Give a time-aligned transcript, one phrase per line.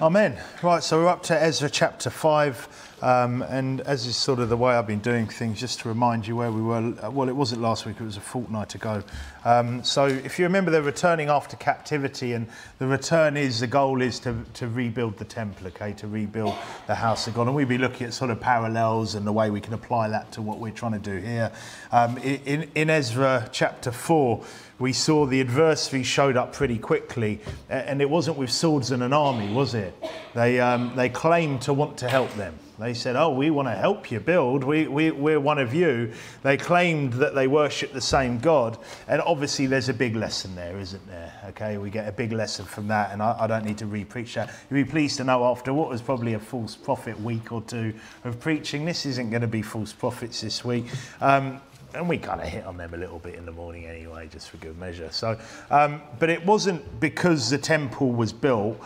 [0.00, 0.38] Amen.
[0.62, 2.89] Right, so we're up to Ezra chapter 5.
[3.02, 6.26] Um, and as is sort of the way I've been doing things, just to remind
[6.26, 9.02] you where we were, well, it wasn't last week, it was a fortnight ago.
[9.44, 12.46] Um, so if you remember, they're returning after captivity, and
[12.78, 16.54] the return is the goal is to, to rebuild the temple, okay, to rebuild
[16.86, 17.46] the house of God.
[17.46, 20.32] And we'll be looking at sort of parallels and the way we can apply that
[20.32, 21.52] to what we're trying to do here.
[21.92, 24.44] Um, in, in Ezra chapter 4,
[24.78, 29.12] we saw the adversary showed up pretty quickly, and it wasn't with swords and an
[29.12, 29.94] army, was it?
[30.34, 32.58] They, um, they claimed to want to help them.
[32.80, 34.64] They said, Oh, we want to help you build.
[34.64, 36.12] We, we, we're one of you.
[36.42, 38.78] They claimed that they worship the same God.
[39.06, 41.32] And obviously, there's a big lesson there, isn't there?
[41.48, 43.12] Okay, we get a big lesson from that.
[43.12, 44.50] And I, I don't need to re preach that.
[44.70, 47.94] You'll be pleased to know after what was probably a false prophet week or two
[48.24, 50.86] of preaching, this isn't going to be false prophets this week.
[51.20, 51.60] Um,
[51.94, 54.50] and we kind of hit on them a little bit in the morning anyway, just
[54.50, 55.10] for good measure.
[55.10, 55.38] So,
[55.70, 58.80] um, but it wasn't because the temple was built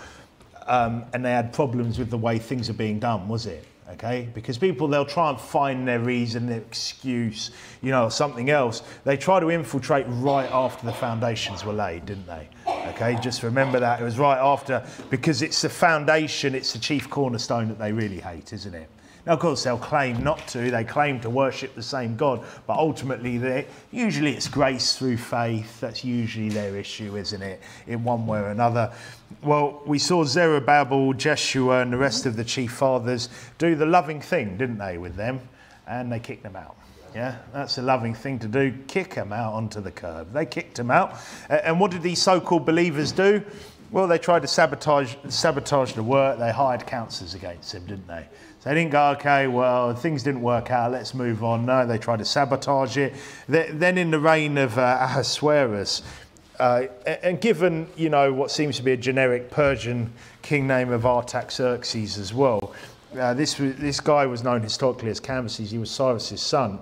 [0.67, 3.67] um, and they had problems with the way things are being done, was it?
[3.95, 8.83] Okay, because people they'll try and find their reason, their excuse, you know, something else.
[9.05, 12.48] They try to infiltrate right after the foundations were laid, didn't they?
[12.89, 17.09] Okay, just remember that it was right after because it's the foundation, it's the chief
[17.09, 18.91] cornerstone that they really hate, isn't it?
[19.27, 20.70] Now, of course, they'll claim not to.
[20.70, 25.81] They claim to worship the same God, but ultimately, usually it's grace through faith.
[25.81, 27.62] That's usually their issue, isn't it?
[27.86, 28.92] In one way or another.
[29.42, 34.20] Well, we saw Zerubbabel, Jeshua, and the rest of the chief fathers do the loving
[34.20, 35.41] thing, didn't they, with them?
[35.86, 36.77] And they kicked them out.
[37.14, 38.75] Yeah, that's a loving thing to do.
[38.88, 40.33] Kick them out onto the curb.
[40.33, 41.16] They kicked them out.
[41.48, 43.42] And what did these so called believers do?
[43.91, 46.41] Well, they tried to sabotage, sabotage the work.
[46.41, 48.27] They hired counsellors against him, didn't they?
[48.65, 51.67] So they didn't go, okay, well, things didn't work out, let's move on.
[51.67, 53.12] No, they tried to sabotage it.
[53.47, 56.01] Then in the reign of uh, Ahasuerus,
[56.59, 61.05] uh, and given, you know, what seems to be a generic Persian king name of
[61.05, 62.73] Artaxerxes as well,
[63.19, 65.67] uh, this, this guy was known historically as Cambyses.
[65.67, 66.78] He was Cyrus's son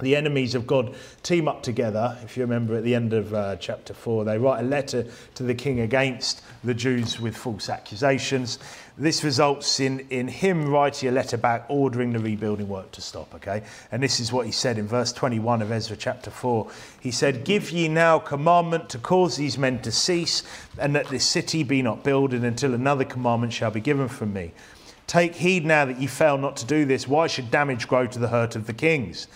[0.00, 2.18] the enemies of God team up together.
[2.22, 5.42] If you remember at the end of uh, chapter 4, they write a letter to
[5.42, 8.58] the king against the Jews with false accusations.
[8.98, 13.34] This results in, in him writing a letter back ordering the rebuilding work to stop,
[13.34, 13.62] okay?
[13.90, 16.70] And this is what he said in verse 21 of Ezra chapter 4.
[17.00, 20.42] He said, Give ye now commandment to cause these men to cease,
[20.78, 24.52] and that this city be not builded until another commandment shall be given from me.
[25.06, 27.08] Take heed now that ye fail not to do this.
[27.08, 29.26] Why should damage grow to the hurt of the kings?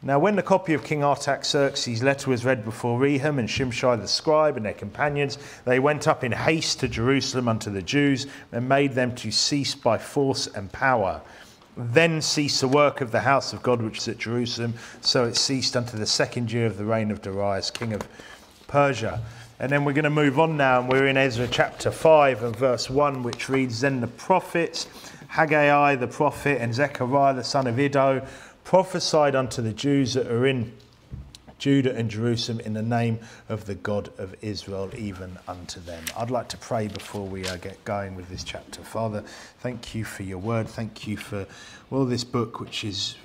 [0.00, 4.06] Now, when the copy of King Artaxerxes' letter was read before Rehum and Shimshai the
[4.06, 8.68] scribe and their companions, they went up in haste to Jerusalem unto the Jews and
[8.68, 11.20] made them to cease by force and power.
[11.76, 15.36] Then ceased the work of the house of God which is at Jerusalem, so it
[15.36, 18.06] ceased unto the second year of the reign of Darius, king of
[18.68, 19.20] Persia.
[19.58, 22.54] And then we're going to move on now, and we're in Ezra chapter 5 and
[22.54, 24.86] verse 1, which reads Then the prophets,
[25.26, 28.24] Haggai the prophet, and Zechariah the son of Iddo,
[28.68, 30.70] prophesied unto the Jews that are in
[31.56, 33.18] Judah and Jerusalem in the name
[33.48, 36.04] of the God of Israel, even unto them.
[36.14, 38.82] I'd like to pray before we uh, get going with this chapter.
[38.82, 39.24] Father,
[39.60, 40.68] thank you for your word.
[40.68, 41.46] Thank you for,
[41.88, 43.16] well, this book, which is,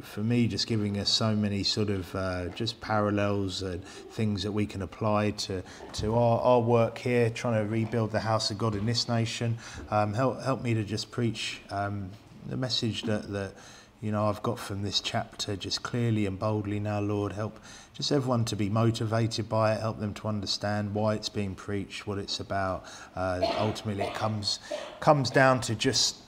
[0.00, 4.52] for me, just giving us so many sort of uh, just parallels and things that
[4.52, 5.62] we can apply to,
[5.92, 9.58] to our, our work here, trying to rebuild the house of God in this nation.
[9.90, 12.08] Um, help, help me to just preach um,
[12.46, 13.52] the message that, that
[14.00, 17.32] you know, I've got from this chapter just clearly and boldly now, Lord.
[17.32, 17.58] Help
[17.94, 22.06] just everyone to be motivated by it, help them to understand why it's being preached,
[22.06, 22.84] what it's about.
[23.16, 24.60] Uh, ultimately, it comes,
[25.00, 26.18] comes down to just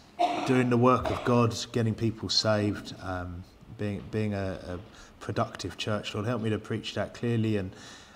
[0.47, 3.45] doing the work of God, getting people saved, um,
[3.79, 4.79] being, being a, a
[5.21, 6.13] productive church.
[6.15, 7.71] Lord, help me to preach that clearly and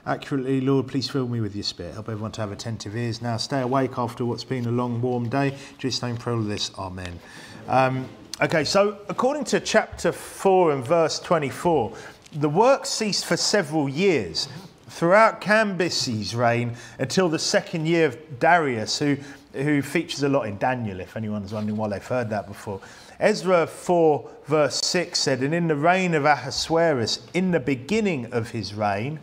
[0.05, 0.61] accurately.
[0.61, 1.95] Lord, please fill me with your spirit.
[1.95, 3.23] Help everyone to have attentive ears.
[3.23, 5.57] Now, stay awake after what's been a long, warm day.
[5.79, 6.73] Just name pray all this.
[6.77, 7.21] Amen.
[7.69, 8.09] Um,
[8.43, 11.93] Okay, so according to chapter 4 and verse 24,
[12.33, 14.49] the work ceased for several years
[14.89, 19.17] throughout Cambyses' reign until the second year of Darius, who,
[19.53, 22.81] who features a lot in Daniel, if anyone's wondering why they've heard that before.
[23.20, 28.50] Ezra 4, verse 6 said, And in the reign of Ahasuerus, in the beginning of
[28.50, 29.20] his reign,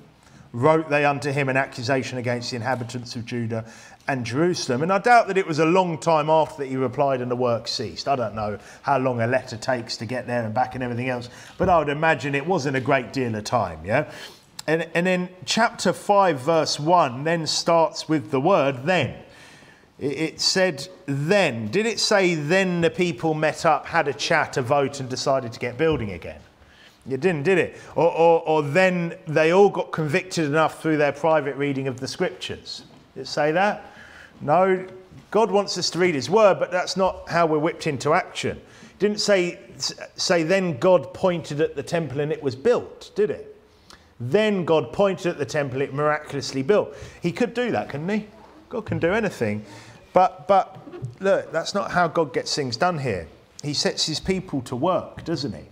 [0.54, 3.66] wrote they unto him an accusation against the inhabitants of Judah
[4.08, 4.84] and Jerusalem.
[4.84, 7.36] And I doubt that it was a long time after that he replied and the
[7.36, 8.08] work ceased.
[8.08, 11.10] I don't know how long a letter takes to get there and back and everything
[11.10, 14.12] else, but I would imagine it wasn't a great deal of time, yeah?
[14.68, 19.16] And, and then chapter 5, verse 1 then starts with the word then.
[20.00, 21.68] It, said then.
[21.68, 25.54] Did it say then the people met up, had a chat, a vote, and decided
[25.54, 26.40] to get building again?
[27.08, 27.78] It didn't, did it?
[27.96, 32.08] Or, or, or then they all got convicted enough through their private reading of the
[32.08, 32.84] scriptures.
[33.14, 33.91] Did it say that?
[34.42, 34.86] No,
[35.30, 38.58] God wants us to read his word, but that's not how we're whipped into action.
[38.58, 39.60] It didn't say,
[40.16, 43.56] say then God pointed at the temple and it was built, did it?
[44.20, 46.96] Then God pointed at the temple, it miraculously built.
[47.22, 48.28] He could do that, couldn't he?
[48.70, 49.66] God can do anything.
[50.14, 50.78] But, but
[51.20, 53.28] look, that's not how God gets things done here.
[53.64, 55.64] He sets his people to work, doesn't he?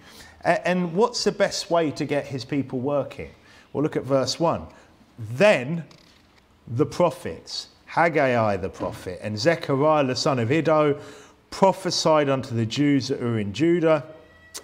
[0.44, 3.32] And what's the best way to get his people working?
[3.74, 4.66] Well, look at verse 1.
[5.18, 5.84] Then
[6.68, 11.00] the prophets, Haggai the prophet, and Zechariah the son of Iddo,
[11.50, 14.06] prophesied unto the Jews that were in Judah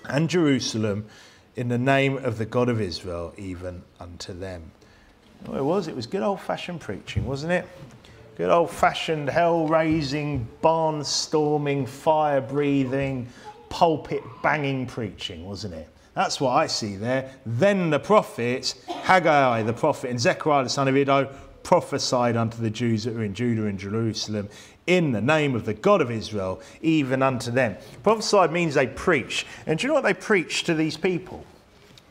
[0.08, 1.08] and Jerusalem
[1.56, 4.72] in the name of the God of Israel, even unto them.
[5.48, 7.68] Well, it was, it was good old fashioned preaching, wasn't it?
[8.38, 13.28] Good old fashioned hell raising, barn storming, fire breathing,
[13.70, 15.90] pulpit banging preaching, wasn't it?
[16.14, 17.32] That's what I see there.
[17.44, 21.34] Then the prophets, Haggai the prophet and Zechariah the son of Iddo,
[21.66, 24.48] prophesied unto the Jews that were in Judah and Jerusalem
[24.88, 27.76] in the name of the God of Israel, even unto them.
[28.04, 29.46] Prophesied means they preach.
[29.66, 31.44] And do you know what they preach to these people?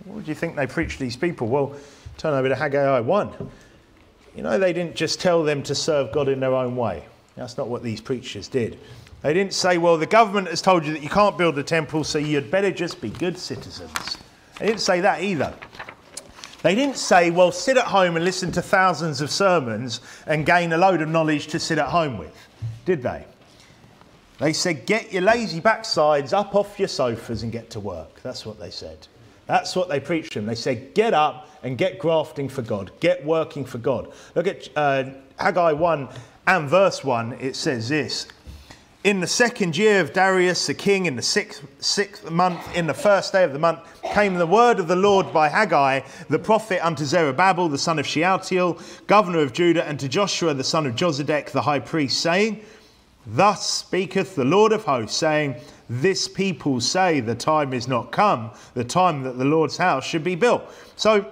[0.04, 1.46] What do you think they preach to these people?
[1.46, 1.74] Well,
[2.18, 3.50] turn over to Haggai 1.
[4.34, 7.04] You know, they didn't just tell them to serve God in their own way.
[7.36, 8.78] That's not what these preachers did.
[9.22, 12.04] They didn't say, well, the government has told you that you can't build a temple,
[12.04, 14.18] so you'd better just be good citizens.
[14.58, 15.54] They didn't say that either.
[16.64, 20.72] They didn't say, well, sit at home and listen to thousands of sermons and gain
[20.72, 22.34] a load of knowledge to sit at home with,
[22.86, 23.26] did they?
[24.38, 28.22] They said, get your lazy backsides up off your sofas and get to work.
[28.22, 29.06] That's what they said.
[29.44, 30.46] That's what they preached to them.
[30.46, 34.10] They said, get up and get grafting for God, get working for God.
[34.34, 36.08] Look at uh, Haggai 1
[36.46, 38.26] and verse 1, it says this
[39.04, 42.94] in the second year of Darius the king, in the sixth, sixth month, in the
[42.94, 43.80] first day of the month,
[44.14, 48.06] came the word of the Lord by Haggai, the prophet, unto Zerubbabel, the son of
[48.06, 52.64] Shealtiel, governor of Judah, and to Joshua, the son of Josedek, the high priest, saying,
[53.26, 55.56] Thus speaketh the Lord of hosts, saying,
[55.90, 60.24] This people say the time is not come, the time that the Lord's house should
[60.24, 60.62] be built.
[60.96, 61.30] So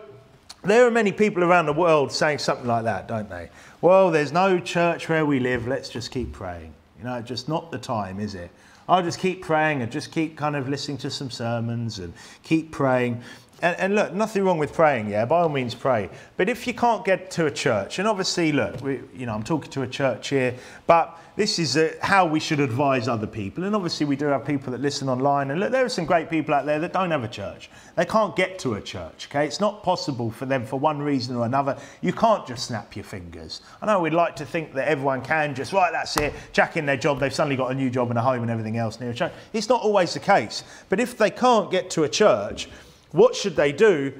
[0.63, 3.49] there are many people around the world saying something like that, don't they?
[3.81, 6.75] Well, there's no church where we live, let's just keep praying.
[7.03, 8.49] You know, just not the time, is it?
[8.89, 12.13] I'll just keep praying and just keep kind of listening to some sermons and
[12.45, 13.23] keep praying.
[13.63, 16.11] And, and, look, nothing wrong with praying, yeah, by all means pray.
[16.37, 19.45] But if you can't get to a church, and obviously, look, we, you know, I'm
[19.45, 20.57] talking to a church here,
[20.89, 23.63] but this is uh, how we should advise other people.
[23.63, 25.53] And obviously, we do have people that listen online.
[25.53, 27.71] And look, there are some great people out there that don't have a church.
[27.95, 29.47] They can't get to a church, okay?
[29.47, 31.79] It's not possible for them for one reason or another.
[32.01, 33.61] You can't just snap your fingers.
[33.81, 36.85] I know we'd like to think that everyone can just, right, that's it, jack in
[36.85, 39.11] their job, they've suddenly got a new job and a home and everything else near
[39.11, 39.33] a church.
[39.53, 40.65] It's not always the case.
[40.89, 42.69] But if they can't get to a church,
[43.13, 44.13] what should they do?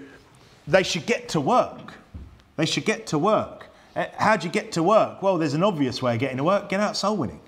[0.67, 1.95] They should get to work.
[2.57, 3.69] They should get to work.
[3.97, 5.23] Uh, how do you get to work?
[5.23, 6.69] Well, there's an obvious way of getting to work.
[6.69, 7.41] Get out soul winning.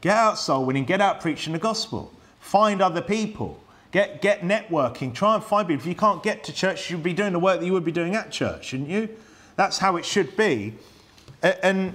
[0.00, 0.84] Get out soul winning.
[0.84, 2.12] Get out preaching the gospel.
[2.40, 3.62] Find other people.
[3.92, 5.14] Get, get networking.
[5.14, 5.80] Try and find people.
[5.82, 7.84] If you can't get to church, you should be doing the work that you would
[7.84, 9.08] be doing at church, shouldn't you?
[9.56, 10.74] That's how it should be.
[11.42, 11.94] And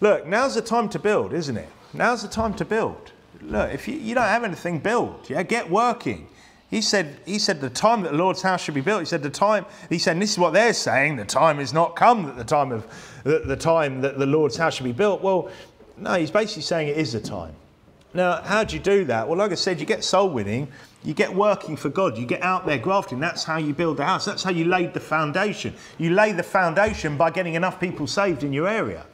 [0.00, 1.68] look, now's the time to build, isn't it?
[1.92, 3.12] Now's the time to build.
[3.40, 5.28] Look, if you, you don't have anything, build.
[5.28, 6.28] Yeah, get working.
[6.68, 9.00] He said, he said the time that the Lord's house should be built.
[9.00, 9.66] He said the time.
[9.88, 11.16] He said, this is what they're saying.
[11.16, 12.86] The time is not come that the time of
[13.22, 15.22] the, the time that the Lord's house should be built.
[15.22, 15.48] Well,
[15.96, 17.54] no, he's basically saying it is the time.
[18.14, 19.28] Now, how do you do that?
[19.28, 20.68] Well, like I said, you get soul winning,
[21.04, 23.20] you get working for God, you get out there grafting.
[23.20, 24.24] That's how you build the house.
[24.24, 25.74] That's how you laid the foundation.
[25.98, 29.06] You lay the foundation by getting enough people saved in your area.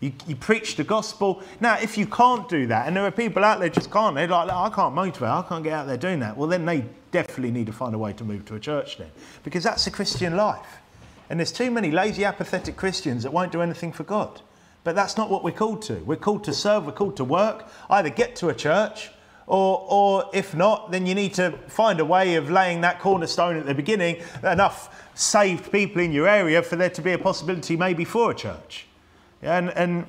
[0.00, 1.42] You, you preach the gospel.
[1.60, 4.26] Now, if you can't do that, and there are people out there just can't, they're
[4.26, 6.36] like, I can't motivate, I can't get out there doing that.
[6.36, 9.10] Well, then they definitely need to find a way to move to a church then,
[9.44, 10.78] because that's the Christian life.
[11.28, 14.40] And there's too many lazy, apathetic Christians that won't do anything for God.
[14.82, 15.96] But that's not what we're called to.
[15.96, 19.10] We're called to serve, we're called to work, either get to a church,
[19.46, 23.56] or, or if not, then you need to find a way of laying that cornerstone
[23.56, 27.76] at the beginning, enough saved people in your area for there to be a possibility
[27.76, 28.86] maybe for a church.
[29.42, 30.06] And, and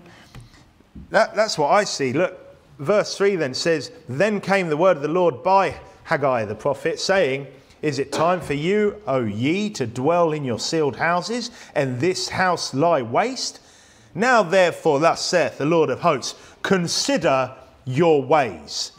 [1.09, 2.13] that, that's what I see.
[2.13, 2.37] Look,
[2.79, 6.99] verse 3 then says, Then came the word of the Lord by Haggai the prophet,
[6.99, 7.47] saying,
[7.81, 12.29] Is it time for you, O ye, to dwell in your cieled houses, and this
[12.29, 13.59] house lie waste?
[14.13, 18.91] Now therefore, thus saith the Lord of hosts, consider your ways.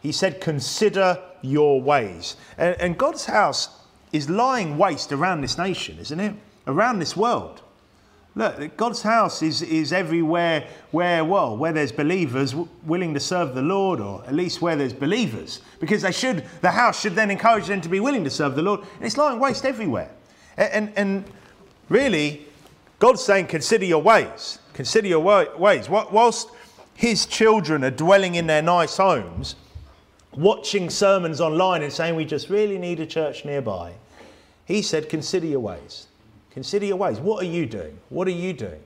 [0.00, 2.36] He said, Consider your ways.
[2.56, 3.68] And, and God's house
[4.12, 6.34] is lying waste around this nation, isn't it?
[6.66, 7.60] Around this world.
[8.36, 13.62] Look, God's house is, is everywhere where, well, where there's believers willing to serve the
[13.62, 17.68] Lord, or at least where there's believers, because they should, the house should then encourage
[17.68, 18.80] them to be willing to serve the Lord.
[18.80, 20.10] And it's lying waste everywhere.
[20.56, 21.24] And, and, and
[21.88, 22.46] really,
[22.98, 24.58] God's saying, consider your ways.
[24.72, 25.20] Consider your
[25.56, 25.88] ways.
[25.88, 26.48] Whilst
[26.94, 29.54] his children are dwelling in their nice homes,
[30.32, 33.94] watching sermons online and saying, We just really need a church nearby,
[34.64, 36.08] he said, Consider your ways.
[36.54, 37.18] Consider your ways.
[37.18, 37.98] What are you doing?
[38.08, 38.80] What are you doing?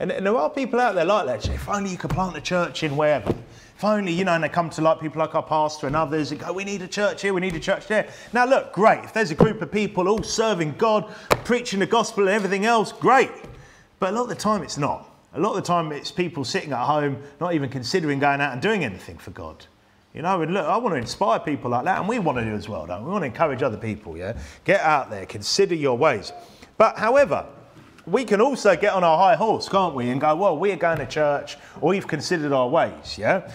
[0.00, 1.48] And, and there are people out there like that.
[1.48, 3.30] If only you could plant a church in wherever.
[3.30, 6.32] If only, you know, and they come to like people like our pastor and others
[6.32, 8.08] and go, we need a church here, we need a church there.
[8.32, 9.04] Now, look, great.
[9.04, 11.12] If there's a group of people all serving God,
[11.44, 13.30] preaching the gospel and everything else, great.
[14.00, 15.08] But a lot of the time, it's not.
[15.34, 18.52] A lot of the time, it's people sitting at home, not even considering going out
[18.52, 19.64] and doing anything for God.
[20.14, 22.44] You know, and look, I want to inspire people like that, and we want to
[22.44, 23.06] do as well, don't we?
[23.06, 24.36] We want to encourage other people, yeah?
[24.64, 26.32] Get out there, consider your ways.
[26.78, 27.46] But however,
[28.06, 30.98] we can also get on our high horse, can't we, and go, well, we're going
[30.98, 33.50] to church, or we've considered our ways, yeah?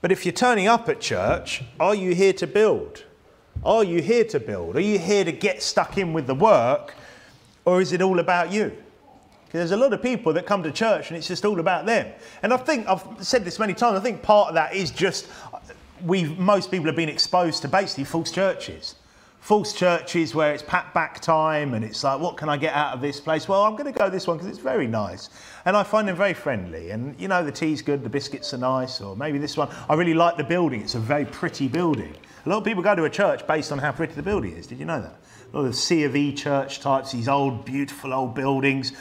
[0.00, 3.04] But if you're turning up at church, are you here to build?
[3.64, 4.76] Are you here to build?
[4.76, 6.94] Are you here to get stuck in with the work,
[7.64, 8.76] or is it all about you?
[9.46, 11.86] Because there's a lot of people that come to church and it's just all about
[11.86, 12.12] them.
[12.42, 15.28] And I think, I've said this many times, I think part of that is just
[16.04, 18.96] we most people have been exposed to basically false churches.
[19.44, 22.94] False churches where it's pat back time and it's like, what can I get out
[22.94, 23.46] of this place?
[23.46, 25.28] Well, I'm going to go this one because it's very nice.
[25.66, 26.92] And I find them very friendly.
[26.92, 29.68] And you know, the tea's good, the biscuits are nice, or maybe this one.
[29.86, 32.14] I really like the building, it's a very pretty building.
[32.46, 34.66] A lot of people go to a church based on how pretty the building is.
[34.66, 35.16] Did you know that?
[35.52, 38.92] A lot of C of E church types, these old, beautiful old buildings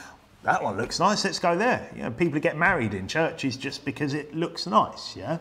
[0.43, 1.89] that one looks nice, let's go there.
[1.95, 5.37] You know, people get married in churches just because it looks nice, yeah?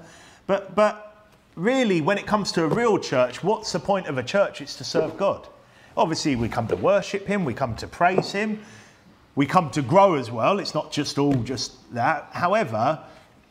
[0.46, 1.11] But, but
[1.54, 4.60] really, when it comes to a real church, what's the point of a church?
[4.60, 5.48] It's to serve God.
[5.96, 8.62] Obviously, we come to worship Him, we come to praise Him,
[9.34, 10.58] we come to grow as well.
[10.58, 12.28] It's not just all just that.
[12.32, 12.98] However,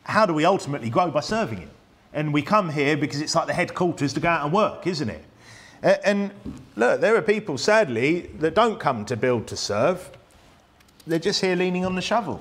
[0.04, 1.10] how do we ultimately grow?
[1.10, 1.70] By serving Him.
[2.12, 5.08] And we come here because it's like the headquarters to go out and work, isn't
[5.08, 5.24] it?
[6.04, 6.30] And
[6.76, 10.10] look, there are people, sadly, that don't come to build to serve
[11.06, 12.40] they're just here leaning on the shovel,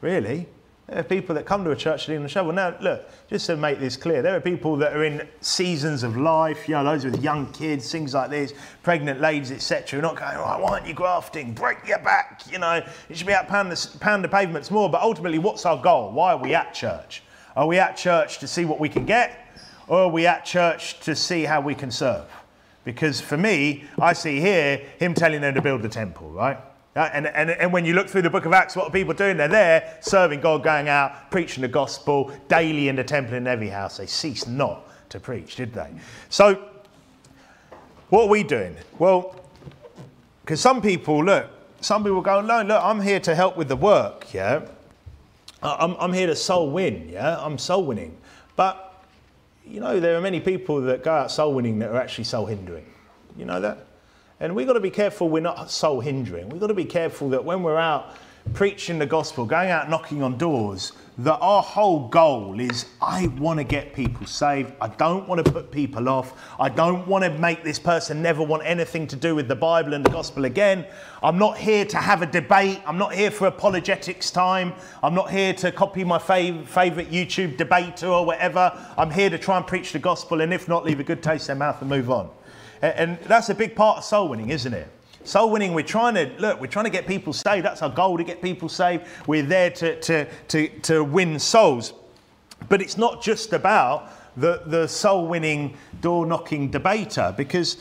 [0.00, 0.46] really.
[0.88, 2.50] There are people that come to a church leaning on the shovel.
[2.50, 6.16] Now, look, just to make this clear, there are people that are in seasons of
[6.16, 9.98] life, you know, those with young kids, things like this, pregnant ladies, etc.
[9.98, 11.52] are Not going, right, why aren't you grafting?
[11.52, 12.82] Break your back, you know.
[13.10, 14.88] You should be out pound the, pound the pavements more.
[14.88, 16.10] But ultimately, what's our goal?
[16.10, 17.22] Why are we at church?
[17.54, 19.46] Are we at church to see what we can get?
[19.88, 22.24] Or are we at church to see how we can serve?
[22.84, 26.58] Because for me, I see here him telling them to build the temple, right?
[26.98, 29.14] Uh, and, and, and when you look through the book of Acts, what are people
[29.14, 29.36] doing?
[29.36, 33.68] They're there serving God, going out, preaching the gospel daily in the temple in every
[33.68, 33.98] house.
[33.98, 35.88] They ceased not to preach, did they?
[36.28, 36.60] So,
[38.08, 38.74] what are we doing?
[38.98, 39.40] Well,
[40.42, 41.48] because some people, look,
[41.80, 44.62] some people go, no, look, I'm here to help with the work, yeah?
[45.62, 47.38] I'm, I'm here to soul win, yeah?
[47.38, 48.16] I'm soul winning.
[48.56, 49.04] But,
[49.64, 52.46] you know, there are many people that go out soul winning that are actually soul
[52.46, 52.86] hindering.
[53.36, 53.86] You know that?
[54.40, 56.48] And we've got to be careful we're not soul hindering.
[56.48, 58.14] We've got to be careful that when we're out
[58.54, 63.58] preaching the gospel, going out knocking on doors, that our whole goal is I want
[63.58, 64.72] to get people saved.
[64.80, 66.40] I don't want to put people off.
[66.60, 69.94] I don't want to make this person never want anything to do with the Bible
[69.94, 70.86] and the gospel again.
[71.20, 72.80] I'm not here to have a debate.
[72.86, 74.72] I'm not here for apologetics time.
[75.02, 78.72] I'm not here to copy my fav- favorite YouTube debater or whatever.
[78.96, 81.48] I'm here to try and preach the gospel and if not, leave a good taste
[81.48, 82.30] in their mouth and move on.
[82.82, 84.88] And that's a big part of soul winning, isn't it?
[85.24, 87.66] Soul winning, we're trying to look, we're trying to get people saved.
[87.66, 89.04] That's our goal to get people saved.
[89.26, 91.92] We're there to, to, to, to win souls.
[92.68, 97.76] But it's not just about the, the soul winning, door knocking debater, because,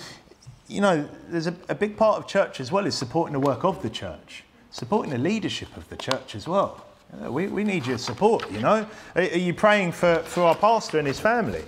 [0.68, 3.64] you know, there's a, a big part of church as well is supporting the work
[3.64, 6.84] of the church, supporting the leadership of the church as well.
[7.24, 8.86] Uh, we, we need your support, you know.
[9.16, 11.64] Are, are you praying for, for our pastor and his family?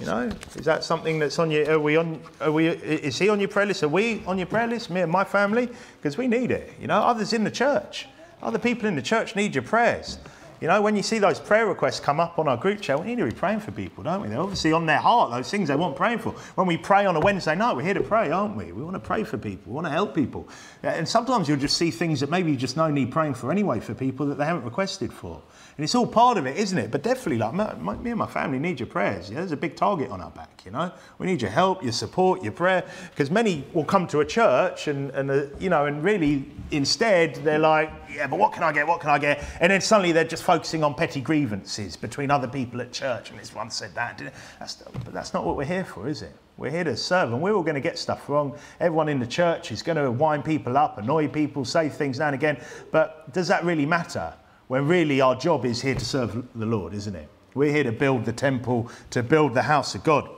[0.00, 1.72] You know, is that something that's on your?
[1.72, 2.20] Are we on?
[2.40, 2.68] Are we?
[2.68, 3.82] Is he on your prayer list?
[3.84, 4.90] Are we on your prayer list?
[4.90, 6.72] Me and my family, because we need it.
[6.80, 8.08] You know, others in the church,
[8.42, 10.18] other people in the church need your prayers.
[10.60, 13.06] You know, when you see those prayer requests come up on our group chat, we
[13.06, 14.28] need to be praying for people, don't we?
[14.28, 16.30] They're obviously on their heart, those things they want praying for.
[16.54, 18.72] When we pray on a Wednesday night, we're here to pray, aren't we?
[18.72, 20.48] We want to pray for people, we want to help people.
[20.82, 23.78] And sometimes you'll just see things that maybe you just no need praying for anyway
[23.80, 25.42] for people that they haven't requested for.
[25.76, 26.92] And it's all part of it, isn't it?
[26.92, 29.28] But definitely, like my, my, me and my family need your prayers.
[29.28, 29.38] Yeah?
[29.38, 30.92] There's a big target on our back, you know.
[31.18, 34.86] We need your help, your support, your prayer, because many will come to a church
[34.86, 38.72] and, and uh, you know, and really instead they're like, yeah, but what can I
[38.72, 38.86] get?
[38.86, 39.44] What can I get?
[39.60, 43.30] And then suddenly they're just focusing on petty grievances between other people at church.
[43.30, 44.22] And this one said that.
[44.60, 46.36] That's, but that's not what we're here for, is it?
[46.56, 48.56] We're here to serve, and we're all going to get stuff wrong.
[48.78, 52.26] Everyone in the church is going to wind people up, annoy people, say things now
[52.26, 52.62] and again.
[52.92, 54.32] But does that really matter?
[54.68, 57.28] When really our job is here to serve the Lord, isn't it?
[57.54, 60.28] We're here to build the temple, to build the house of God.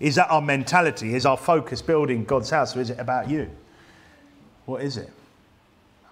[0.00, 1.14] Is that our mentality?
[1.14, 3.50] Is our focus building God's house, or is it about you?
[4.66, 5.10] What is it?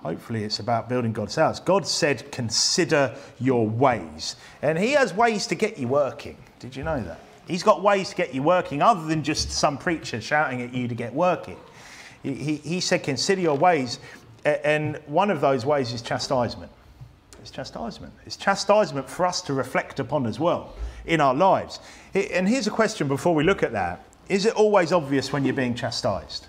[0.02, 1.61] Hopefully, it's about building God's house.
[1.61, 4.37] God said, Consider your ways.
[4.61, 6.37] And He has ways to get you working.
[6.58, 7.20] Did you know that?
[7.46, 10.88] He's got ways to get you working other than just some preacher shouting at you
[10.88, 11.56] to get working.
[12.22, 13.99] He, he, he said, Consider your ways.
[14.44, 16.72] And one of those ways is chastisement.
[17.42, 18.12] It's chastisement.
[18.25, 21.80] It's chastisement for us to reflect upon as well in our lives.
[22.14, 25.52] And here's a question before we look at that Is it always obvious when you're
[25.52, 26.46] being chastised?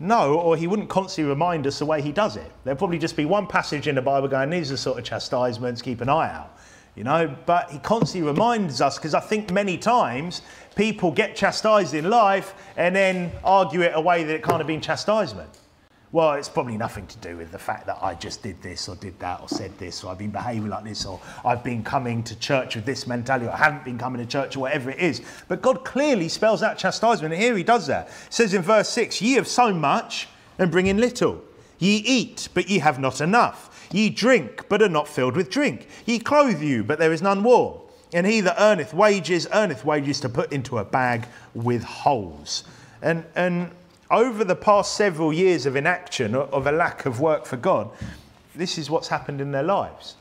[0.00, 2.50] No, or he wouldn't constantly remind us the way he does it.
[2.64, 5.82] There'll probably just be one passage in the Bible going, these are sort of chastisements,
[5.82, 6.58] keep an eye out.
[6.96, 10.42] You know, but he constantly reminds us because I think many times
[10.74, 14.80] people get chastised in life and then argue it away that it can't have been
[14.80, 15.50] chastisement.
[16.14, 18.94] Well, it's probably nothing to do with the fact that I just did this or
[18.94, 22.22] did that or said this or I've been behaving like this or I've been coming
[22.22, 25.00] to church with this mentality or I haven't been coming to church or whatever it
[25.00, 25.22] is.
[25.48, 28.06] But God clearly spells out chastisement and here he does that.
[28.06, 31.42] It says in verse 6, Ye have sown much and bring in little.
[31.80, 33.88] Ye eat, but ye have not enough.
[33.90, 35.88] Ye drink, but are not filled with drink.
[36.06, 37.80] Ye clothe you, but there is none warm.
[38.12, 42.62] And he that earneth wages, earneth wages to put into a bag with holes.
[43.02, 43.72] And, and
[44.10, 47.90] over the past several years of inaction, of a lack of work for God,
[48.54, 50.16] this is what's happened in their lives.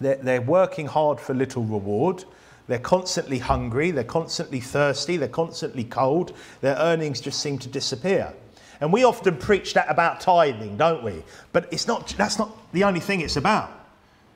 [0.00, 2.24] They're, they're working hard for little reward.
[2.68, 3.90] They're constantly hungry.
[3.90, 5.16] They're constantly thirsty.
[5.16, 6.32] They're constantly cold.
[6.60, 8.32] Their earnings just seem to disappear.
[8.80, 11.22] And we often preach that about tithing, don't we?
[11.52, 13.70] But it's not, that's not the only thing it's about.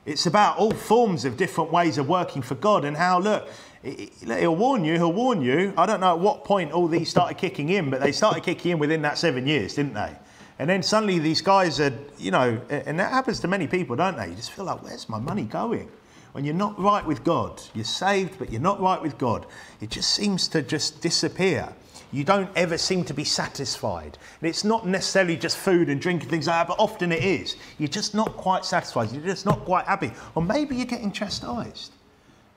[0.05, 3.49] It's about all forms of different ways of working for God and how, look,
[3.85, 5.73] he'll warn you, he'll warn you.
[5.77, 8.73] I don't know at what point all these started kicking in, but they started kicking
[8.73, 10.13] in within that seven years, didn't they?
[10.59, 14.17] And then suddenly these guys are, you know, and that happens to many people, don't
[14.17, 14.29] they?
[14.29, 15.91] You just feel like, where's my money going?
[16.33, 19.47] When you're not right with God, you're saved, but you're not right with God,
[19.81, 21.73] it just seems to just disappear.
[22.13, 24.19] You don't ever seem to be satisfied.
[24.41, 27.25] And it's not necessarily just food and drink and things like that, but often it
[27.25, 27.57] is.
[27.79, 29.11] You're just not quite satisfied.
[29.11, 30.13] You're just not quite happy.
[30.37, 31.93] Or maybe you're getting chastised.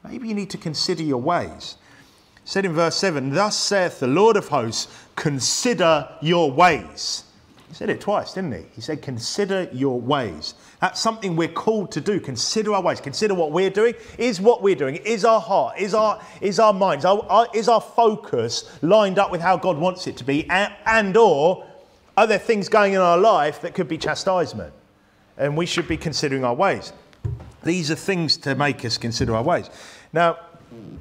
[0.04, 1.76] Maybe you need to consider your ways.
[2.38, 7.24] It said in verse 7, Thus saith the Lord of hosts, consider your ways.
[7.68, 8.64] He said it twice, didn't he?
[8.76, 10.54] He said, Consider your ways.
[10.80, 12.20] That's something we're called to do.
[12.20, 13.02] Consider our ways.
[13.02, 13.94] Consider what we're doing.
[14.18, 17.68] Is what we're doing, is our heart, is our, is our minds, our, our, is
[17.68, 20.50] our focus lined up with how God wants it to be?
[20.50, 21.66] And, and or
[22.16, 24.74] are there things going in our life that could be chastisement?
[25.38, 26.94] And we should be considering our ways.
[27.68, 29.70] These are things to make us consider our ways.
[30.14, 30.38] Now,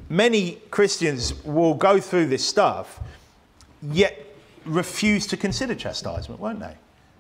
[0.09, 3.00] many Christians will go through this stuff,
[3.81, 4.26] yet
[4.64, 6.74] refuse to consider chastisement, won't they?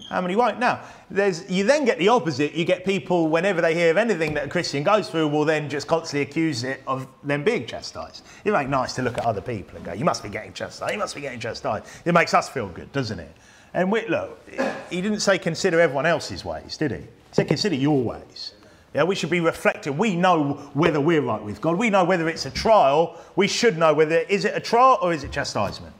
[0.08, 0.58] How many won't?
[0.58, 2.54] Now, there's, you then get the opposite.
[2.54, 5.68] You get people, whenever they hear of anything that a Christian goes through, will then
[5.68, 8.24] just constantly accuse it of them being chastised.
[8.44, 10.92] It ain't nice to look at other people and go, you must be getting chastised,
[10.92, 11.86] you must be getting chastised.
[12.04, 13.32] It makes us feel good, doesn't it?
[13.74, 14.48] And look,
[14.90, 16.98] he didn't say consider everyone else's ways, did he?
[16.98, 18.54] He said consider your ways.
[18.96, 19.98] Yeah, we should be reflecting.
[19.98, 21.76] We know whether we're right with God.
[21.76, 23.20] We know whether it's a trial.
[23.36, 25.92] We should know whether is it a trial or is it chastisement.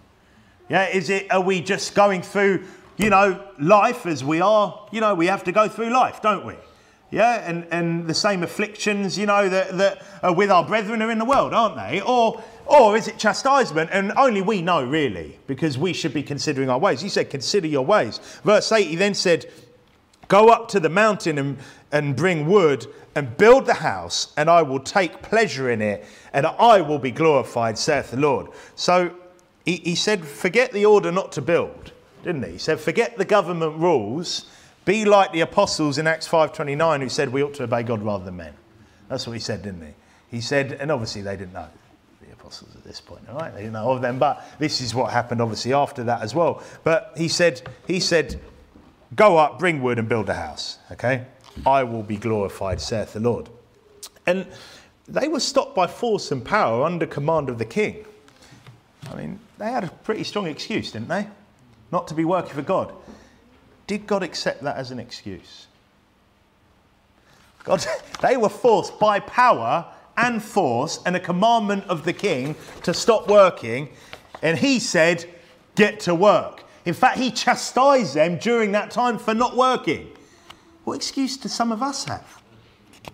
[0.70, 1.30] Yeah, is it?
[1.30, 2.64] Are we just going through,
[2.96, 4.88] you know, life as we are?
[4.92, 6.54] You know, we have to go through life, don't we?
[7.10, 11.10] Yeah, and, and the same afflictions, you know, that, that are with our brethren are
[11.10, 12.00] in the world, aren't they?
[12.00, 13.90] Or or is it chastisement?
[13.92, 17.02] And only we know, really, because we should be considering our ways.
[17.02, 18.20] He said, Consider your ways.
[18.42, 19.44] Verse 8, he then said,
[20.28, 21.58] Go up to the mountain and,
[21.92, 26.46] and bring wood and build the house, and I will take pleasure in it, and
[26.46, 28.48] I will be glorified, saith the Lord.
[28.74, 29.14] So
[29.64, 32.52] he, he said, forget the order not to build, didn't he?
[32.52, 34.46] He said, forget the government rules.
[34.84, 38.24] Be like the apostles in Acts 5.29 who said we ought to obey God rather
[38.24, 38.54] than men.
[39.08, 39.94] That's what he said, didn't he?
[40.30, 41.68] He said, and obviously they didn't know
[42.20, 43.52] the apostles at this point, all right?
[43.52, 46.62] They didn't know of them, but this is what happened obviously after that as well.
[46.84, 48.40] But he said, he said,
[49.16, 51.24] go up, bring wood and build a house, okay?
[51.64, 53.48] I will be glorified, saith the Lord.
[54.26, 54.46] And
[55.08, 58.04] they were stopped by force and power under command of the king.
[59.10, 61.26] I mean, they had a pretty strong excuse, didn't they?
[61.92, 62.92] Not to be working for God.
[63.86, 65.66] Did God accept that as an excuse?
[67.64, 67.84] God,
[68.20, 73.28] they were forced by power and force and a commandment of the king to stop
[73.28, 73.88] working,
[74.42, 75.24] and he said,
[75.74, 76.64] Get to work.
[76.86, 80.10] In fact, he chastised them during that time for not working.
[80.84, 82.42] What excuse do some of us have?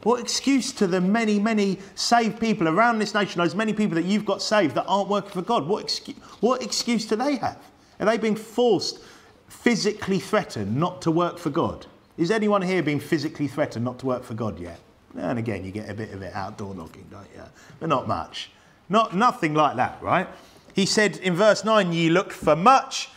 [0.03, 4.05] What excuse to the many, many saved people around this nation, those many people that
[4.05, 7.59] you've got saved that aren't working for God, what, excuse, what excuse do they have?
[7.99, 9.01] Are they being forced,
[9.49, 11.87] physically threatened not to work for God?
[12.19, 14.81] Is anyone here being physically threatened not to work for God yet?
[15.17, 17.43] And again, you get a bit of it outdoor knocking, don't you?
[17.81, 18.51] But not much.
[18.89, 20.29] Not, nothing like that, right?
[20.75, 23.09] He said in verse 9, Ye looked for much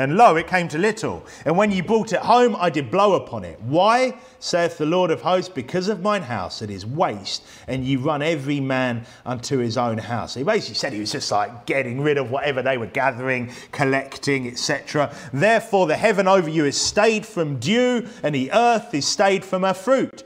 [0.00, 1.26] And lo, it came to little.
[1.44, 3.60] And when you brought it home, I did blow upon it.
[3.60, 7.98] Why, saith the Lord of hosts, because of mine house it is waste, and you
[7.98, 10.32] run every man unto his own house.
[10.32, 14.48] He basically said he was just like getting rid of whatever they were gathering, collecting,
[14.48, 15.14] etc.
[15.34, 19.64] Therefore, the heaven over you is stayed from dew, and the earth is stayed from
[19.64, 20.24] her fruit.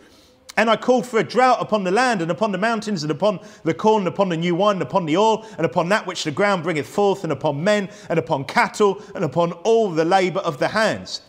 [0.56, 3.40] And I called for a drought upon the land and upon the mountains and upon
[3.64, 6.24] the corn and upon the new wine and upon the oil and upon that which
[6.24, 10.40] the ground bringeth forth and upon men and upon cattle and upon all the labour
[10.40, 11.22] of the hands.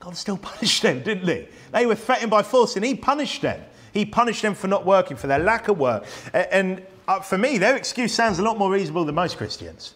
[0.00, 1.48] God still punished them, didn't he?
[1.72, 3.62] They were threatened by force and he punished them.
[3.92, 6.04] He punished them for not working, for their lack of work.
[6.34, 9.94] And uh, for me, their excuse sounds a lot more reasonable than most Christians.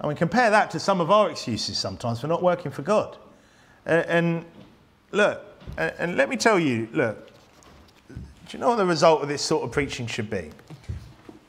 [0.00, 3.18] I mean, compare that to some of our excuses sometimes for not working for God.
[3.84, 4.46] And
[5.10, 5.44] look,
[5.76, 7.29] and let me tell you, look,
[8.50, 10.50] do you know what the result of this sort of preaching should be?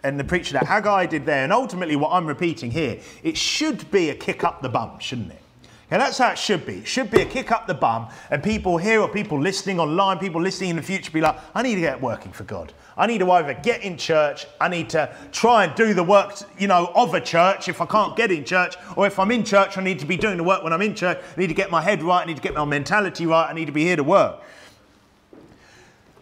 [0.04, 3.90] And the preaching that Haggai did there, and ultimately what I'm repeating here, it should
[3.90, 5.42] be a kick up the bum, shouldn't it?
[5.90, 6.76] And that's how it should be.
[6.76, 10.20] It should be a kick up the bum, and people here or people listening online,
[10.20, 12.72] people listening in the future be like, I need to get working for God.
[12.96, 16.36] I need to either get in church, I need to try and do the work,
[16.60, 19.44] you know, of a church if I can't get in church, or if I'm in
[19.44, 21.18] church, I need to be doing the work when I'm in church.
[21.18, 23.54] I need to get my head right, I need to get my mentality right, I
[23.54, 24.40] need to be here to work.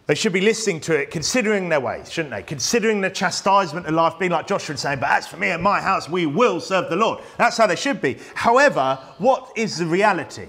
[0.10, 2.42] They should be listening to it, considering their ways, shouldn't they?
[2.42, 5.62] Considering the chastisement of life, being like Joshua and saying, But as for me and
[5.62, 7.20] my house, we will serve the Lord.
[7.38, 8.18] That's how they should be.
[8.34, 10.48] However, what is the reality?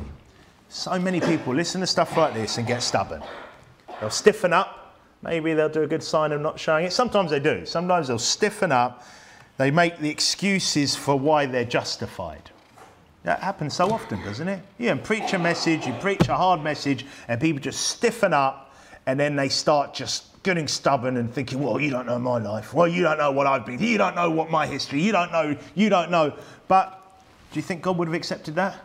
[0.71, 3.23] So many people listen to stuff like this and get stubborn.
[4.01, 4.97] They'll stiffen up.
[5.21, 6.93] Maybe they'll do a good sign of not showing it.
[6.95, 7.67] Sometimes they do.
[7.67, 9.07] Sometimes they'll stiffen up.
[9.59, 12.51] They make the excuses for why they're justified.
[13.25, 14.63] That happens so often, doesn't it?
[14.79, 18.69] You and preach a message, you preach a hard message, and people just stiffen up
[19.07, 22.73] and then they start just getting stubborn and thinking, well, you don't know my life.
[22.73, 23.79] Well, you don't know what I've been.
[23.79, 25.03] You don't know what my history.
[25.03, 25.57] You don't know.
[25.75, 26.35] You don't know.
[26.69, 27.01] But
[27.53, 28.79] do you think God would have accepted that?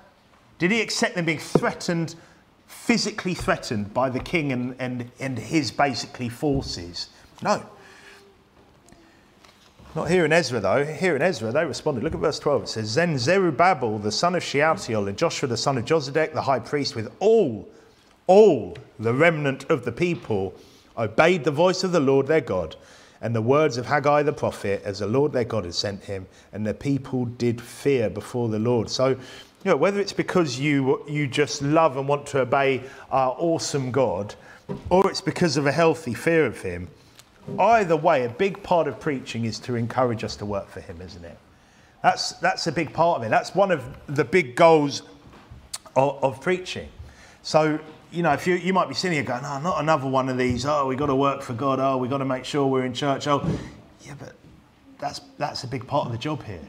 [0.58, 2.16] Did he accept them being threatened,
[2.68, 7.10] physically threatened by the king and, and, and his basically forces?
[7.42, 7.64] No.
[9.96, 10.84] Not here in Ezra, though.
[10.84, 12.04] Here in Ezra, they responded.
[12.04, 12.64] Look at verse 12.
[12.64, 16.42] It says, Then Zerubbabel, the son of Shealtiel, and Joshua, the son of Josedek, the
[16.42, 17.68] high priest, with all
[18.28, 20.54] all the remnant of the people
[20.98, 22.76] obeyed the voice of the Lord their God
[23.22, 26.28] and the words of Haggai the prophet as the Lord their God had sent him,
[26.54, 28.90] and the people did fear before the Lord.
[28.90, 29.18] So, you
[29.64, 34.36] know, whether it's because you, you just love and want to obey our awesome God,
[34.90, 36.88] or it's because of a healthy fear of him,
[37.58, 41.02] either way, a big part of preaching is to encourage us to work for him,
[41.02, 41.38] isn't it?
[42.04, 43.30] That's, that's a big part of it.
[43.30, 45.02] That's one of the big goals
[45.96, 46.90] of, of preaching.
[47.42, 47.80] So
[48.16, 50.38] you know, if you, you might be sitting here going, oh, not another one of
[50.38, 50.66] these.
[50.66, 51.80] Oh, we've got to work for God.
[51.80, 53.28] Oh, we've got to make sure we're in church.
[53.28, 53.46] Oh,
[54.02, 54.34] yeah, but
[55.00, 56.62] that's, that's a big part of the job here.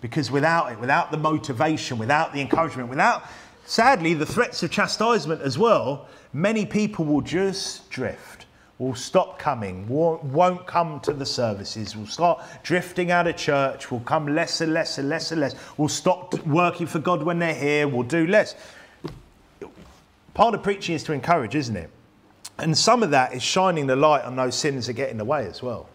[0.00, 3.24] Because without it, without the motivation, without the encouragement, without,
[3.64, 8.46] sadly, the threats of chastisement as well, many people will just drift,
[8.78, 14.00] will stop coming, won't come to the services, will start drifting out of church, will
[14.00, 17.54] come less and less and less and less, will stop working for God when they're
[17.54, 18.56] here, will do less.
[20.38, 21.90] Part of preaching is to encourage, isn't it?
[22.58, 25.24] And some of that is shining the light on those sins that get in the
[25.24, 25.88] way as well.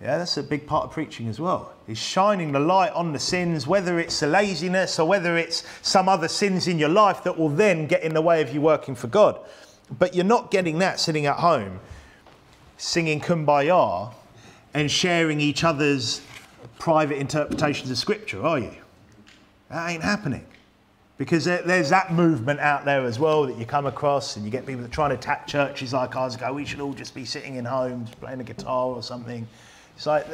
[0.00, 1.72] Yeah, that's a big part of preaching as well.
[1.88, 6.08] Is shining the light on the sins, whether it's the laziness or whether it's some
[6.08, 8.94] other sins in your life that will then get in the way of you working
[8.94, 9.36] for God.
[9.98, 11.80] But you're not getting that sitting at home,
[12.78, 14.14] singing kumbaya
[14.74, 16.22] and sharing each other's
[16.78, 18.76] private interpretations of scripture, are you?
[19.70, 20.46] That ain't happening
[21.20, 24.64] because there's that movement out there as well that you come across and you get
[24.64, 27.56] people that try to attack churches like ours go we should all just be sitting
[27.56, 29.46] in homes playing a guitar or something.
[29.96, 30.26] It's like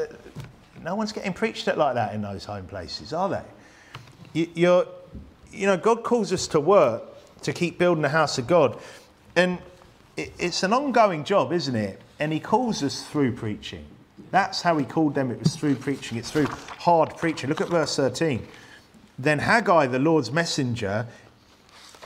[0.85, 3.43] no one's getting preached at like that in those home places are they?
[4.33, 4.87] You, you're
[5.51, 7.03] you know god calls us to work
[7.43, 8.79] to keep building the house of god.
[9.35, 9.59] And
[10.17, 12.01] it, it's an ongoing job isn't it?
[12.21, 13.85] And he calls us through preaching.
[14.31, 15.33] That's how he called them.
[15.33, 16.17] It was through preaching.
[16.17, 17.49] It's through hard preaching.
[17.49, 18.47] Look at verse 13
[19.19, 21.07] then Haggai, the Lord's messenger,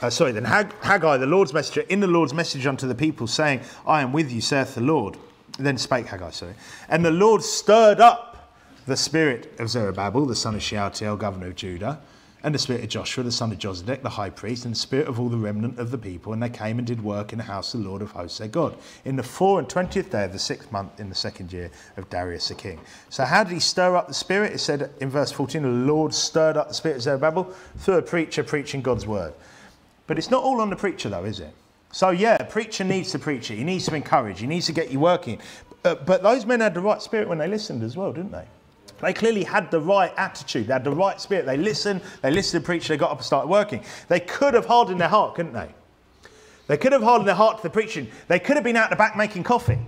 [0.01, 3.27] uh, sorry, then Hag- Haggai, the Lord's messenger, in the Lord's message unto the people,
[3.27, 5.17] saying, I am with you, saith the Lord.
[5.59, 6.53] Then spake Haggai, sorry.
[6.89, 8.53] And the Lord stirred up
[8.87, 11.99] the spirit of Zerubbabel, the son of Shealtiel, governor of Judah,
[12.43, 15.07] and the spirit of Joshua, the son of Josedek, the high priest, and the spirit
[15.07, 17.43] of all the remnant of the people, and they came and did work in the
[17.43, 18.75] house of the Lord of hosts their God,
[19.05, 22.09] in the four and twentieth day of the sixth month in the second year of
[22.09, 22.79] Darius the king.
[23.09, 24.53] So how did he stir up the spirit?
[24.53, 28.01] It said in verse 14, the Lord stirred up the spirit of Zerubbabel through a
[28.01, 29.33] preacher preaching God's word.
[30.07, 31.53] But it's not all on the preacher though, is it?
[31.91, 33.57] So yeah, a preacher needs to preach it.
[33.57, 34.39] He needs to encourage.
[34.39, 35.39] He needs to get you working.
[35.83, 38.45] Uh, but those men had the right spirit when they listened as well, didn't they?
[39.01, 41.45] They clearly had the right attitude, they had the right spirit.
[41.45, 43.83] They listened, they listened to the preacher, they got up and started working.
[44.07, 45.69] They could have hardened their heart, couldn't they?
[46.67, 48.07] They could have hardened their heart to the preaching.
[48.27, 49.79] They could have been out the back making coffee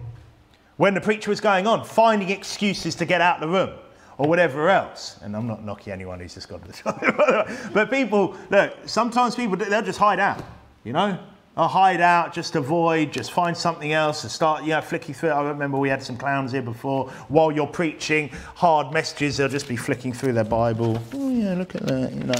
[0.77, 3.77] when the preacher was going on, finding excuses to get out of the room
[4.17, 5.19] or whatever else.
[5.21, 7.73] And I'm not knocking anyone who's just got the top.
[7.73, 10.43] but people, look, sometimes people, they'll just hide out,
[10.83, 11.19] you know?
[11.55, 15.29] I'll hide out, just avoid, just find something else and start, you know, flicking through.
[15.29, 17.09] I remember we had some clowns here before.
[17.27, 20.99] While you're preaching hard messages, they'll just be flicking through their Bible.
[21.13, 22.33] Oh, yeah, look at that, you know.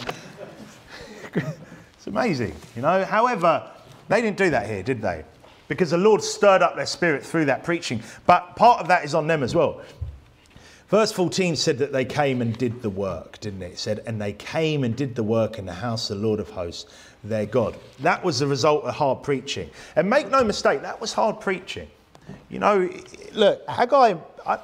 [1.93, 3.05] it's amazing, you know.
[3.05, 3.69] However,
[4.07, 5.23] they didn't do that here, did they?
[5.67, 8.01] Because the Lord stirred up their spirit through that preaching.
[8.25, 9.83] But part of that is on them as well.
[10.89, 13.73] Verse 14 said that they came and did the work, didn't it?
[13.73, 16.39] It said, and they came and did the work in the house of the Lord
[16.39, 16.91] of hosts
[17.23, 17.75] their God.
[17.99, 19.69] That was the result of hard preaching.
[19.95, 21.89] And make no mistake, that was hard preaching.
[22.49, 22.89] You know,
[23.33, 24.59] look, Haggai, I,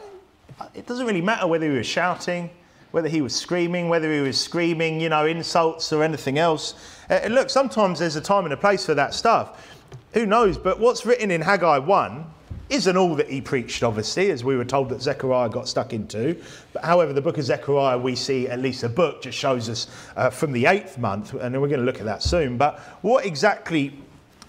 [0.73, 2.49] it doesn't really matter whether he was shouting,
[2.91, 6.75] whether he was screaming, whether he was screaming, you know, insults or anything else.
[7.09, 9.67] And look, sometimes there's a time and a place for that stuff.
[10.13, 10.57] Who knows?
[10.57, 12.25] But what's written in Haggai 1
[12.69, 16.39] isn't all that he preached, obviously, as we were told that Zechariah got stuck into.
[16.71, 19.87] But however, the book of Zechariah, we see at least a book just shows us
[20.15, 22.57] uh, from the eighth month, and we're going to look at that soon.
[22.57, 23.93] But what exactly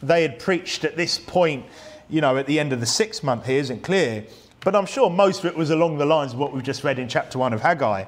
[0.02, 1.64] they had preached at this point,
[2.08, 4.24] you know, at the end of the sixth month here isn't clear.
[4.62, 6.98] But I'm sure most of it was along the lines of what we've just read
[6.98, 8.04] in chapter one of Haggai,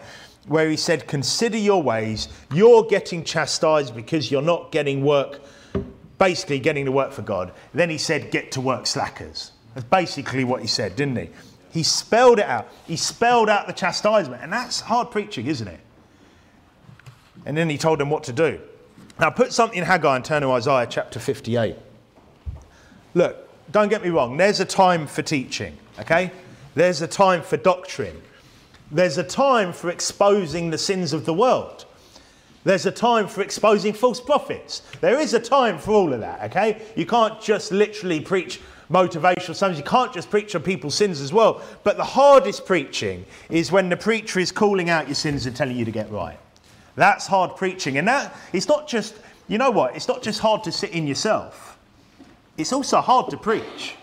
[0.46, 2.28] where he said, Consider your ways.
[2.52, 5.40] You're getting chastised because you're not getting work,
[6.18, 7.52] basically getting to work for God.
[7.72, 9.52] Then he said, Get to work, slackers.
[9.74, 11.30] That's basically what he said, didn't he?
[11.70, 12.68] He spelled it out.
[12.86, 14.42] He spelled out the chastisement.
[14.42, 15.80] And that's hard preaching, isn't it?
[17.46, 18.60] And then he told them what to do.
[19.18, 21.76] Now, put something in Haggai and turn to Isaiah chapter 58.
[23.14, 24.36] Look, don't get me wrong.
[24.36, 26.30] There's a time for teaching, okay?
[26.74, 28.20] There's a time for doctrine.
[28.90, 31.86] There's a time for exposing the sins of the world.
[32.64, 34.82] There's a time for exposing false prophets.
[35.00, 36.82] There is a time for all of that, okay?
[36.96, 38.60] You can't just literally preach
[38.92, 39.78] motivational sermons.
[39.78, 41.62] You can't just preach on people's sins as well.
[41.82, 45.76] But the hardest preaching is when the preacher is calling out your sins and telling
[45.76, 46.38] you to get right.
[46.94, 47.98] That's hard preaching.
[47.98, 49.14] And that it's not just,
[49.48, 51.78] you know what, it's not just hard to sit in yourself.
[52.58, 53.96] It's also hard to preach.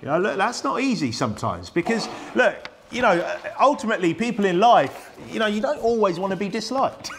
[0.00, 5.16] You know, look, that's not easy sometimes because look, you know, ultimately, people in life,
[5.30, 7.10] you know, you don't always want to be disliked,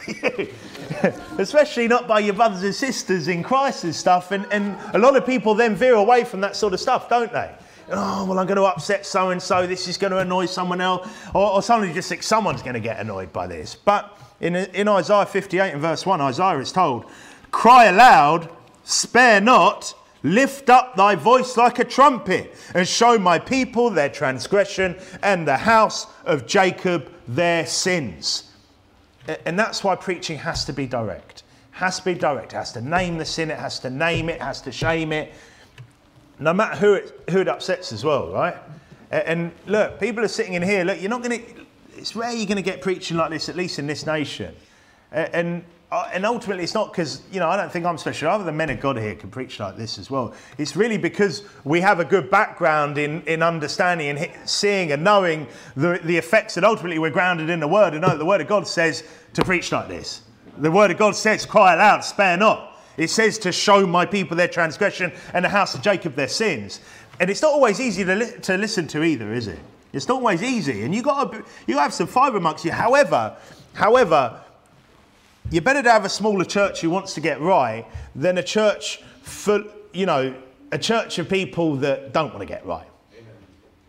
[1.38, 4.32] especially not by your brothers and sisters in Christ and stuff.
[4.32, 7.32] And, and a lot of people then veer away from that sort of stuff, don't
[7.32, 7.54] they?
[7.92, 9.66] Oh, well, I'm going to upset so and so.
[9.68, 11.08] This is going to annoy someone else.
[11.34, 13.76] Or, or suddenly just think someone's going to get annoyed by this.
[13.76, 17.06] But in, in Isaiah 58 and verse 1, Isaiah is told,
[17.52, 18.50] Cry aloud,
[18.84, 24.98] spare not Lift up thy voice like a trumpet and show my people their transgression
[25.24, 28.52] and the house of Jacob their sins.
[29.46, 31.44] And that's why preaching has to be direct.
[31.72, 32.54] Has to be direct.
[32.54, 35.14] It has to name the sin, it has to name it, it has to shame
[35.14, 35.32] it.
[36.40, 38.58] No matter who it, who it upsets as well, right?
[39.12, 41.66] And look, people are sitting in here, look, you're not going to,
[41.98, 44.56] it's rare you're going to get preaching like this, at least in this nation.
[45.12, 48.30] And uh, and ultimately, it's not because, you know, I don't think I'm special.
[48.30, 50.36] Other than men of God here can preach like this as well.
[50.60, 55.48] It's really because we have a good background in, in understanding and seeing and knowing
[55.76, 58.48] the, the effects that ultimately we're grounded in the Word and know the Word of
[58.48, 60.22] God says to preach like this.
[60.60, 62.78] The Word of God says, cry aloud, spare not.
[62.96, 66.82] It says to show my people their transgression and the house of Jacob their sins.
[67.20, 69.60] And it's not always easy to, li- to listen to either, is it?
[69.92, 70.84] It's not always easy.
[70.84, 71.34] And you got
[71.66, 72.72] you have some fibre amongst you.
[72.72, 73.36] However,
[73.74, 74.40] however,
[75.52, 79.02] you're better to have a smaller church who wants to get right than a church
[79.22, 80.36] for, you know,
[80.72, 82.88] a church of people that don't want to get right.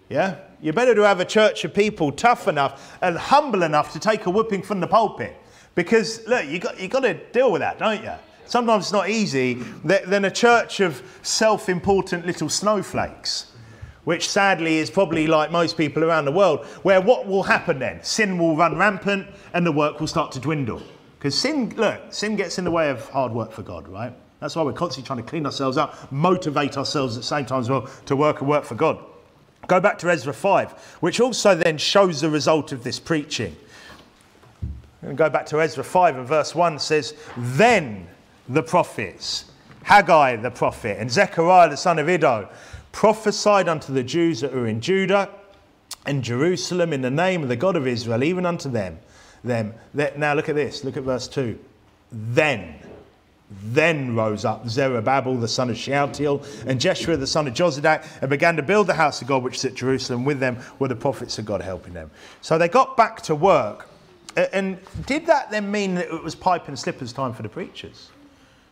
[0.08, 0.36] Yeah?
[0.62, 4.26] You're better to have a church of people tough enough and humble enough to take
[4.26, 5.36] a whooping from the pulpit.
[5.74, 8.12] Because, look, you got, you got to deal with that, don't you?
[8.44, 13.52] Sometimes it's not easy than a church of self important little snowflakes,
[14.02, 18.02] which sadly is probably like most people around the world, where what will happen then?
[18.02, 20.82] Sin will run rampant and the work will start to dwindle.
[21.20, 24.10] Because sin, look, sin gets in the way of hard work for God, right?
[24.40, 27.60] That's why we're constantly trying to clean ourselves up, motivate ourselves at the same time
[27.60, 28.98] as well to work and work for God.
[29.66, 33.54] Go back to Ezra 5, which also then shows the result of this preaching.
[35.02, 38.08] And go back to Ezra 5 and verse 1 says, Then
[38.48, 39.44] the prophets,
[39.82, 42.48] Haggai the prophet, and Zechariah the son of Iddo,
[42.92, 45.28] prophesied unto the Jews that were in Judah
[46.06, 48.98] and Jerusalem in the name of the God of Israel, even unto them
[49.44, 49.74] them.
[49.94, 50.84] Now look at this.
[50.84, 51.58] Look at verse 2.
[52.12, 52.74] Then
[53.50, 58.30] Then rose up Zerubbabel, the son of Shealtiel, and Jeshua, the son of Jozadak, and
[58.30, 60.24] began to build the house of God which is at Jerusalem.
[60.24, 62.12] With them were the prophets of God helping them.
[62.42, 63.88] So they got back to work.
[64.36, 68.10] And did that then mean that it was pipe and slippers time for the preachers?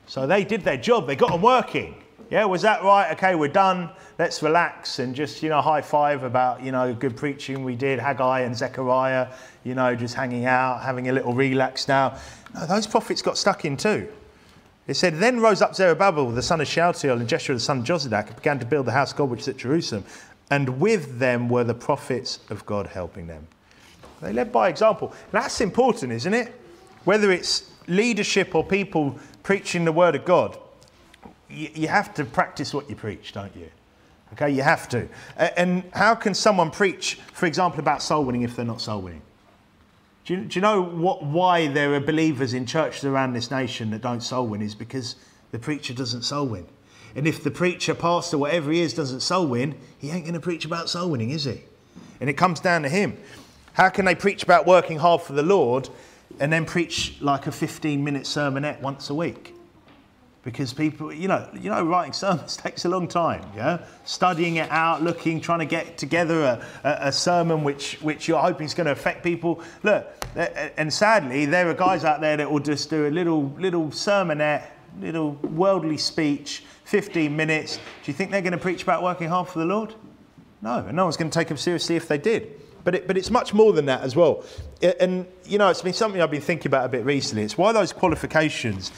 [0.06, 1.96] So they did their job, they got them working.
[2.30, 3.10] Yeah, was that right?
[3.12, 3.88] Okay, we're done.
[4.18, 7.98] Let's relax and just, you know, high five about, you know, good preaching we did,
[7.98, 9.28] Haggai and Zechariah,
[9.64, 12.18] you know, just hanging out, having a little relax now.
[12.54, 14.08] No, those prophets got stuck in too.
[14.86, 17.84] It said, Then rose up Zerubbabel, the son of Shealtiel, and Jeshua, the son of
[17.84, 20.04] Jozadak, and began to build the house of God which is at Jerusalem.
[20.50, 23.46] And with them were the prophets of God helping them.
[24.20, 25.14] They led by example.
[25.30, 26.54] That's important, isn't it?
[27.04, 30.58] Whether it's leadership or people preaching the word of God,
[31.50, 33.70] you, you have to practice what you preach, don't you?
[34.34, 35.08] Okay, you have to.
[35.36, 39.22] And how can someone preach, for example, about soul winning if they're not soul winning?
[40.24, 43.90] Do you, do you know what, why there are believers in churches around this nation
[43.90, 44.60] that don't soul win?
[44.60, 45.16] Is because
[45.50, 46.66] the preacher doesn't soul win.
[47.16, 50.40] And if the preacher, pastor, whatever he is, doesn't soul win, he ain't going to
[50.40, 51.62] preach about soul winning, is he?
[52.20, 53.16] And it comes down to him.
[53.72, 55.88] How can they preach about working hard for the Lord
[56.40, 59.54] and then preach like a 15 minute sermonette once a week?
[60.42, 63.44] Because people, you know, you know, writing sermons takes a long time.
[63.54, 68.28] Yeah, studying it out, looking, trying to get together a, a, a sermon which which
[68.28, 69.62] you're hoping is going to affect people.
[69.82, 73.86] Look, and sadly, there are guys out there that will just do a little little
[73.88, 74.66] sermonette,
[75.00, 77.76] little worldly speech, 15 minutes.
[77.76, 79.94] Do you think they're going to preach about working hard for the Lord?
[80.62, 82.60] No, and no one's going to take them seriously if they did.
[82.84, 84.44] But, it, but it's much more than that as well.
[84.98, 87.42] And, you know, it's been something I've been thinking about a bit recently.
[87.42, 88.92] It's why those qualifications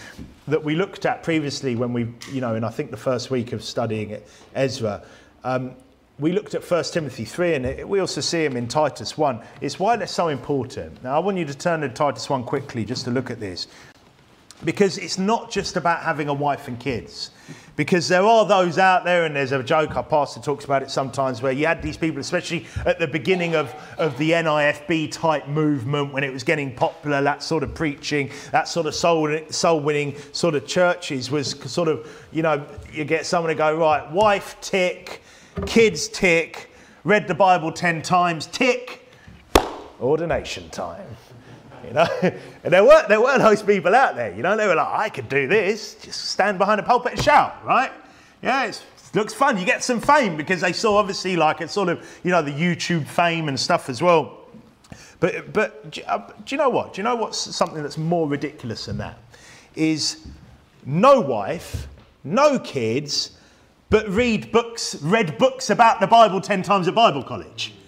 [0.51, 3.53] that we looked at previously when we, you know, in I think the first week
[3.53, 5.03] of studying it, Ezra,
[5.45, 5.75] um,
[6.19, 9.41] we looked at 1 Timothy 3 and it, we also see him in Titus 1.
[9.61, 11.03] It's why they're so important.
[11.03, 13.67] Now, I want you to turn to Titus 1 quickly just to look at this.
[14.65, 17.31] Because it's not just about having a wife and kids.
[17.77, 20.91] Because there are those out there, and there's a joke, our pastor talks about it
[20.91, 25.49] sometimes, where you had these people, especially at the beginning of, of the NIFB type
[25.49, 29.81] movement, when it was getting popular, that sort of preaching, that sort of soul, soul
[29.81, 34.11] winning sort of churches was sort of, you know, you get someone to go, right,
[34.13, 35.23] wife tick,
[35.65, 36.71] kids tick,
[37.05, 39.09] read the Bible 10 times, tick,
[40.01, 41.07] ordination time.
[41.91, 44.33] You know, and there weren't there weren't those people out there.
[44.33, 45.97] You know, they were like, I could do this.
[45.97, 47.91] Just stand behind a pulpit and shout, right?
[48.43, 48.81] Yeah, it
[49.13, 49.59] looks fun.
[49.59, 52.53] You get some fame because they saw obviously like it's sort of you know the
[52.53, 54.39] YouTube fame and stuff as well.
[55.19, 56.95] But but uh, do you know what?
[56.95, 59.19] Do you know what's something that's more ridiculous than that?
[59.75, 60.29] Is
[60.87, 61.89] no wife,
[62.23, 63.33] no kids,
[63.91, 67.75] but read books, read books about the Bible ten times at Bible college.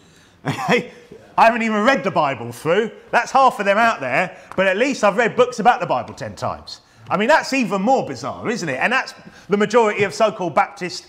[0.44, 0.90] Okay,
[1.36, 2.90] I haven't even read the Bible through.
[3.10, 6.14] That's half of them out there, but at least I've read books about the Bible
[6.14, 6.80] 10 times.
[7.08, 8.78] I mean, that's even more bizarre, isn't it?
[8.80, 9.14] And that's
[9.48, 11.06] the majority of so called Baptist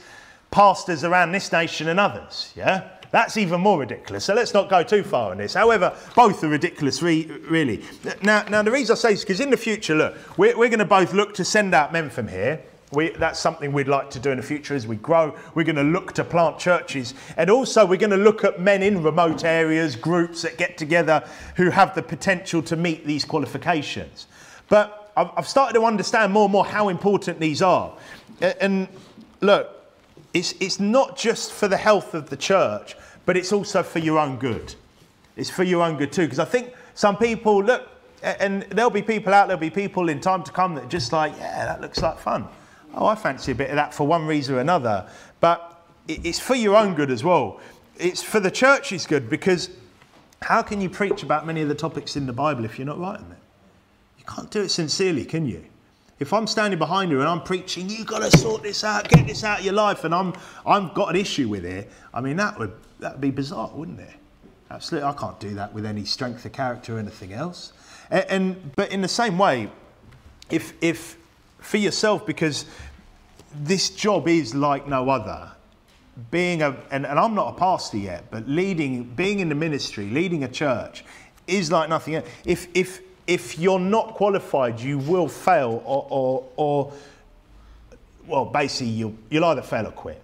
[0.52, 2.90] pastors around this nation and others, yeah?
[3.12, 4.26] That's even more ridiculous.
[4.26, 5.54] So let's not go too far on this.
[5.54, 7.84] However, both are ridiculous, re- really.
[8.24, 10.70] Now, now, the reason I say this is because in the future, look, we're, we're
[10.70, 14.10] going to both look to send out men from here we, that's something we'd like
[14.12, 15.36] to do in the future as we grow.
[15.56, 17.14] We're going to look to plant churches.
[17.38, 21.28] And also, we're going to look at men in remote areas, groups that get together
[21.56, 24.28] who have the potential to meet these qualifications.
[24.70, 27.94] But I've, started to understand more and more how important these are.
[28.42, 28.88] And
[29.42, 29.70] look,
[30.34, 34.18] it's, it's not just for the health of the church, but it's also for your
[34.18, 34.74] own good.
[35.36, 36.24] It's for your own good too.
[36.24, 37.88] Because I think some people, look,
[38.24, 41.12] and there'll be people out, there'll be people in time to come that are just
[41.12, 42.48] like, yeah, that looks like fun.
[42.94, 45.08] Oh, I fancy a bit of that for one reason or another.
[45.40, 47.60] But it's for your own good as well.
[47.98, 49.70] It's for the church's good because
[50.42, 53.00] how can you preach about many of the topics in the Bible if you're not
[53.00, 53.38] writing them?
[54.18, 55.64] You can't do it sincerely, can you?
[56.20, 59.28] If I'm standing behind you and I'm preaching, you've got to sort this out, get
[59.28, 60.34] this out of your life, and I'm
[60.66, 64.00] I've got an issue with it, I mean that would that would be bizarre, wouldn't
[64.00, 64.14] it?
[64.70, 67.74] Absolutely, I can't do that with any strength of character or anything else.
[68.10, 69.70] And, and but in the same way,
[70.50, 71.18] if if
[71.64, 72.66] for yourself because
[73.56, 75.52] this job is like no other.
[76.30, 80.10] Being a, and, and I'm not a pastor yet, but leading, being in the ministry,
[80.10, 81.04] leading a church
[81.48, 82.28] is like nothing else.
[82.46, 86.94] If, if, if you're not qualified, you will fail or, or, or
[88.28, 90.23] well, basically, you'll, you'll either fail or quit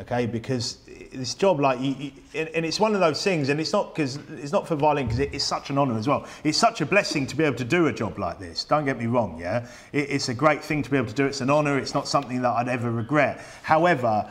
[0.00, 0.26] okay?
[0.26, 0.78] Because
[1.12, 4.18] this job, like, you, you, and it's one of those things, and it's not because
[4.38, 6.26] it's not for violin because it's such an honour as well.
[6.44, 8.64] It's such a blessing to be able to do a job like this.
[8.64, 9.66] Don't get me wrong, yeah.
[9.92, 11.26] It, it's a great thing to be able to do.
[11.26, 11.78] It's an honour.
[11.78, 13.40] It's not something that I'd ever regret.
[13.62, 14.30] However,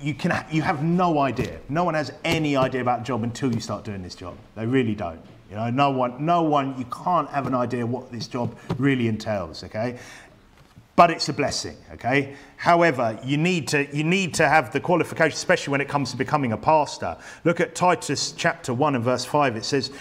[0.00, 1.58] you can you have no idea.
[1.68, 4.36] No one has any idea about the job until you start doing this job.
[4.54, 5.20] They really don't.
[5.50, 6.76] You know, no one, no one.
[6.76, 9.62] You can't have an idea what this job really entails.
[9.62, 9.98] Okay,
[10.96, 12.34] but it's a blessing, okay?
[12.56, 16.16] However, you need to you need to have the qualification, especially when it comes to
[16.16, 17.16] becoming a pastor.
[17.44, 19.56] Look at Titus chapter 1 and verse 5.
[19.56, 19.92] It says,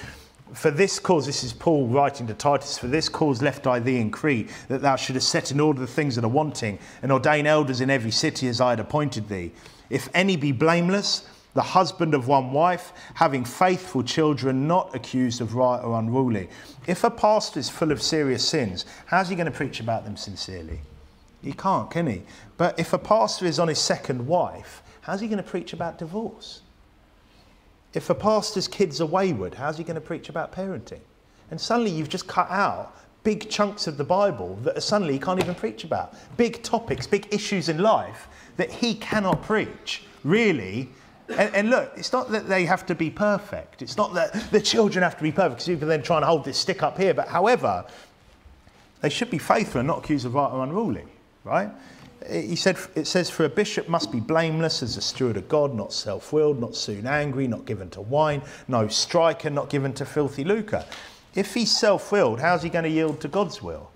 [0.53, 3.99] For this cause, this is Paul writing to Titus, for this cause left I thee
[3.99, 7.45] in Crete, that thou shouldest set in order the things that are wanting, and ordain
[7.45, 9.51] elders in every city as I had appointed thee.
[9.89, 15.55] If any be blameless, the husband of one wife, having faithful children, not accused of
[15.55, 16.49] riot or unruly.
[16.85, 20.17] If a pastor is full of serious sins, how's he going to preach about them
[20.17, 20.81] sincerely?
[21.45, 22.23] He can't, can he?
[22.57, 25.99] But if a pastor is on his second wife, how's he going to preach about
[25.99, 26.61] divorce?
[27.93, 31.01] If a pastor's kids are wayward, how's he going to preach about parenting?
[31.51, 35.39] And suddenly you've just cut out big chunks of the Bible that suddenly he can't
[35.39, 36.15] even preach about.
[36.35, 38.27] Big topics, big issues in life
[38.57, 40.89] that he cannot preach, really.
[41.29, 43.83] And, and, look, it's not that they have to be perfect.
[43.83, 46.25] It's not that the children have to be perfect, because you can then try and
[46.25, 47.13] hold this stick up here.
[47.13, 47.85] But however,
[49.01, 51.05] they should be faithful and not accused of right or unruly
[51.45, 51.69] right?
[52.29, 55.75] He said, it says, for a bishop must be blameless as a steward of God,
[55.75, 60.05] not self willed, not soon angry, not given to wine, no striker, not given to
[60.05, 60.83] filthy lucre.
[61.35, 63.91] If he's self willed, how's he going to yield to God's will?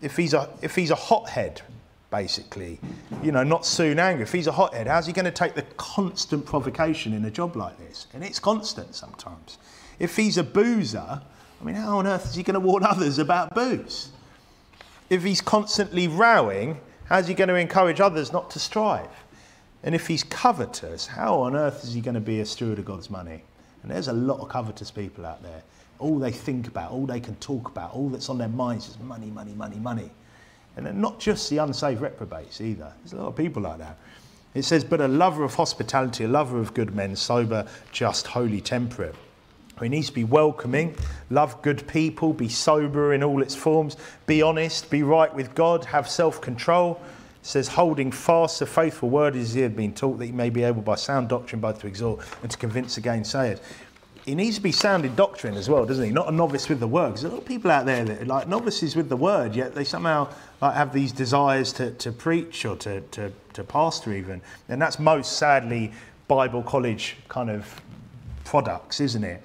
[0.00, 1.62] If he's, a, if he's a hothead,
[2.10, 2.78] basically,
[3.22, 5.62] you know, not soon angry, if he's a hothead, how's he going to take the
[5.76, 8.06] constant provocation in a job like this?
[8.14, 9.58] And it's constant sometimes.
[9.98, 11.22] If he's a boozer,
[11.60, 14.10] I mean, how on earth is he going to warn others about booze?
[15.10, 19.08] If he's constantly rowing, how's he going to encourage others not to strive?
[19.82, 22.86] And if he's covetous, how on earth is he going to be a steward of
[22.86, 23.42] God's money?
[23.82, 25.62] And there's a lot of covetous people out there.
[25.98, 28.98] All they think about, all they can talk about, all that's on their minds is
[28.98, 30.10] money, money, money, money.
[30.76, 32.92] And not just the unsaved reprobates either.
[33.02, 33.98] There's a lot of people like that.
[34.54, 38.60] It says, but a lover of hospitality, a lover of good men, sober, just, holy,
[38.60, 39.14] temperate.
[39.80, 40.96] He needs to be welcoming,
[41.30, 43.96] love good people, be sober in all its forms,
[44.26, 47.00] be honest, be right with God, have self control.
[47.42, 50.62] says, holding fast the faithful word as he had been taught, that he may be
[50.62, 53.60] able by sound doctrine both to exhort and to convince the gainsayers.
[54.24, 56.10] He needs to be sound in doctrine as well, doesn't he?
[56.10, 57.10] Not a novice with the word.
[57.10, 59.74] Because a lot of people out there that are like novices with the word, yet
[59.74, 64.40] they somehow like, have these desires to, to preach or to, to, to pastor even.
[64.70, 65.92] And that's most sadly
[66.26, 67.82] Bible college kind of
[68.44, 69.42] products, isn't it?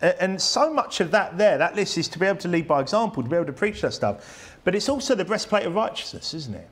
[0.00, 2.80] And so much of that there, that list is to be able to lead by
[2.80, 4.56] example, to be able to preach that stuff.
[4.64, 6.68] But it's also the breastplate of righteousness, isn't it?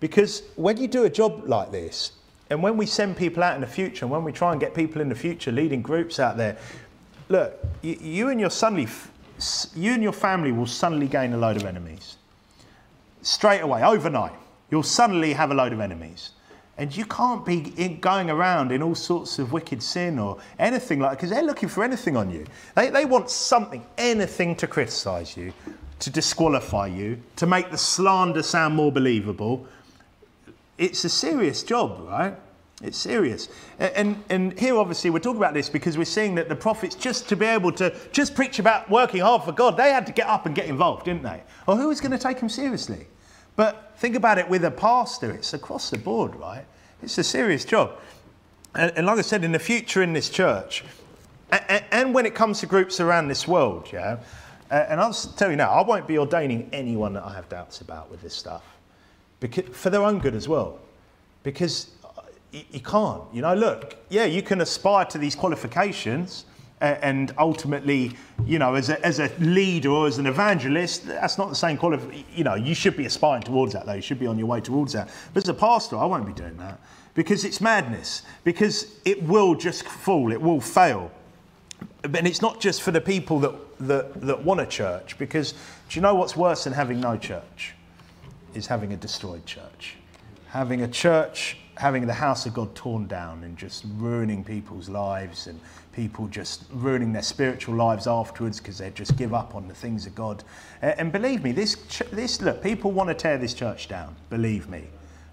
[0.00, 2.12] Because when you do a job like this,
[2.50, 4.74] and when we send people out in the future, and when we try and get
[4.74, 6.58] people in the future leading groups out there,
[7.28, 8.88] look, you, and your suddenly,
[9.74, 12.16] you and your family will suddenly gain a load of enemies.
[13.22, 14.32] Straight away, overnight,
[14.70, 16.30] you'll suddenly have a load of enemies.
[16.76, 20.98] And you can't be in, going around in all sorts of wicked sin or anything
[20.98, 22.44] like that because they're looking for anything on you.
[22.74, 25.52] They, they want something, anything to criticize you,
[26.00, 29.66] to disqualify you, to make the slander sound more believable.
[30.76, 32.34] It's a serious job, right?
[32.82, 33.48] It's serious.
[33.78, 37.28] And, and here, obviously, we're talking about this because we're seeing that the prophets, just
[37.28, 40.26] to be able to just preach about working hard for God, they had to get
[40.26, 41.42] up and get involved, didn't they?
[41.68, 43.06] Or who was going to take them seriously?
[43.56, 46.64] But think about it with a pastor, it's across the board, right?
[47.02, 47.92] It's a serious job.
[48.74, 50.84] And, and like I said, in the future in this church,
[51.52, 54.18] and, and, when it comes to groups around this world, yeah,
[54.70, 58.10] and I'll tell you now, I won't be ordaining anyone that I have doubts about
[58.10, 58.64] with this stuff,
[59.38, 60.80] because, for their own good as well.
[61.44, 66.46] Because uh, you, you can't, you know, look, yeah, you can aspire to these qualifications,
[66.84, 71.48] and ultimately, you know, as a, as a leader or as an evangelist, that's not
[71.48, 72.26] the same quality.
[72.34, 73.94] You know, you should be aspiring towards that, though.
[73.94, 75.08] You should be on your way towards that.
[75.32, 76.80] But as a pastor, I won't be doing that
[77.14, 81.10] because it's madness, because it will just fall, it will fail.
[82.02, 85.94] And it's not just for the people that, that, that want a church, because do
[85.94, 87.74] you know what's worse than having no church?
[88.54, 89.96] Is having a destroyed church.
[90.48, 95.46] Having a church having the house of God torn down and just ruining people's lives
[95.46, 95.60] and
[95.94, 100.06] people just ruining their spiritual lives afterwards because they just give up on the things
[100.06, 100.42] of God.
[100.82, 101.76] And believe me, this,
[102.12, 104.16] this look, people want to tear this church down.
[104.30, 104.84] Believe me.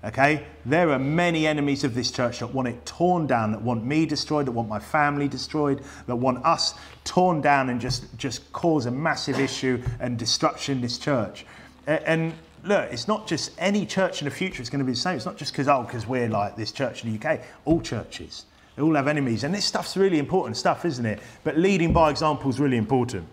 [0.03, 0.45] Okay?
[0.66, 4.05] There are many enemies of this church that want it torn down, that want me
[4.05, 8.86] destroyed, that want my family destroyed, that want us torn down and just, just cause
[8.86, 11.45] a massive issue and destruction in this church.
[11.88, 12.34] And
[12.64, 15.16] look, it's not just any church in the future is going to be the same.
[15.16, 17.41] It's not just because, oh, because we're like this church in the UK.
[17.66, 18.45] All churches,
[18.76, 19.43] they all have enemies.
[19.43, 21.19] And this stuff's really important stuff, isn't it?
[21.43, 23.28] But leading by example is really important.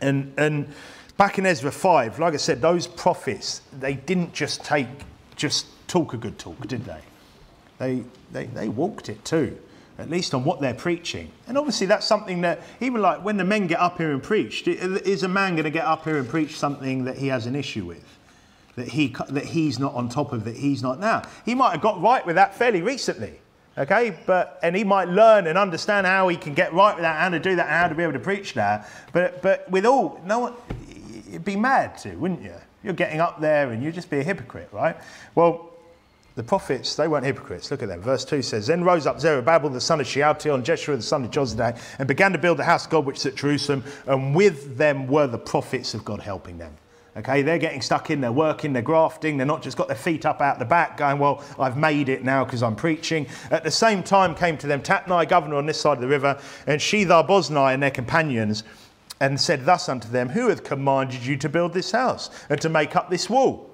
[0.00, 0.72] And, and
[1.16, 4.88] back in Ezra 5, like I said, those prophets, they didn't just take,
[5.36, 7.00] just talk a good talk, did they?
[7.78, 9.58] They, they, they walked it too
[9.96, 11.30] at least on what they're preaching.
[11.46, 14.66] And obviously, that's something that, even like when the men get up here and preach,
[14.66, 17.54] is a man going to get up here and preach something that he has an
[17.54, 18.04] issue with?
[18.76, 21.22] that, he, that he's not on top of, that he's not now.
[21.44, 23.38] He might have got right with that fairly recently,
[23.76, 24.16] okay?
[24.26, 27.28] But, and he might learn and understand how he can get right with that, how
[27.28, 28.88] to do that, and how to be able to preach that.
[29.12, 30.54] But, but with all, no one,
[31.30, 32.54] you'd be mad to, wouldn't you?
[32.82, 34.96] You're getting up there and you'd just be a hypocrite, right?
[35.34, 35.70] Well,
[36.36, 37.70] the prophets, they weren't hypocrites.
[37.70, 38.00] Look at them.
[38.00, 41.24] Verse 2 says, Then rose up Zerubbabel, the son of Shealtiel, and Jeshua, the son
[41.24, 44.34] of Jozadak, and began to build the house of God which is at Jerusalem, and
[44.34, 46.76] with them were the prophets of God helping them.
[47.16, 50.26] Okay, they're getting stuck in, they're working, they're grafting, they're not just got their feet
[50.26, 53.28] up out the back going, Well, I've made it now because I'm preaching.
[53.52, 56.40] At the same time came to them Tatnai, governor on this side of the river,
[56.66, 58.64] and Shethar Boznai and their companions,
[59.20, 62.68] and said thus unto them, Who hath commanded you to build this house and to
[62.68, 63.70] make up this wall?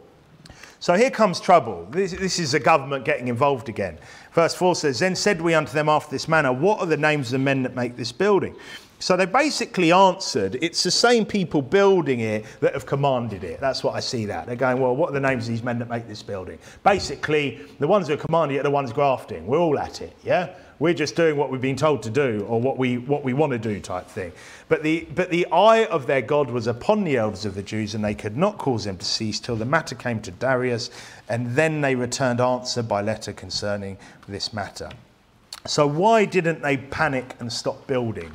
[0.79, 1.87] So here comes trouble.
[1.91, 3.99] This, this, is the government getting involved again.
[4.33, 7.29] Verse 4 says, Then said we unto them after this manner, What are the names
[7.29, 8.55] of the men that make this building?
[9.01, 13.59] So they basically answered, it's the same people building it that have commanded it.
[13.59, 14.47] That's what I see that.
[14.47, 16.59] They're going, well, what are the names of these men that make this building?
[16.85, 19.47] Basically, the ones who are commanding it are the ones grafting.
[19.47, 20.51] We're all at it, yeah?
[20.81, 23.53] We're just doing what we've been told to do or what we, what we want
[23.53, 24.33] to do type thing.
[24.69, 27.95] But the, but the eye of their God was upon the elders of the Jews
[27.95, 30.91] and they could not cause them to cease till the matter came to Darius
[31.31, 33.97] and then they returned answer by letter concerning
[34.29, 34.91] this matter.
[35.67, 38.33] So why didn't they panic and stop building?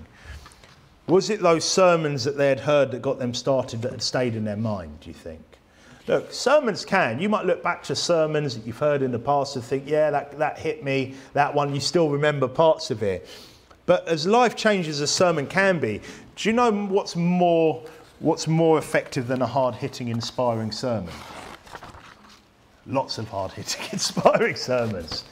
[1.08, 4.36] Was it those sermons that they had heard that got them started that had stayed
[4.36, 5.42] in their mind, do you think?
[6.08, 7.20] Look, sermons can.
[7.20, 10.12] You might look back to sermons that you've heard in the past and think, yeah,
[10.12, 13.28] that, that hit me, that one, you still remember parts of it.
[13.86, 16.02] But as life changes a sermon can be,
[16.36, 17.84] do you know what's more,
[18.20, 21.14] what's more effective than a hard hitting, inspiring sermon?
[22.88, 25.24] Lots of hard hitting, inspiring sermons.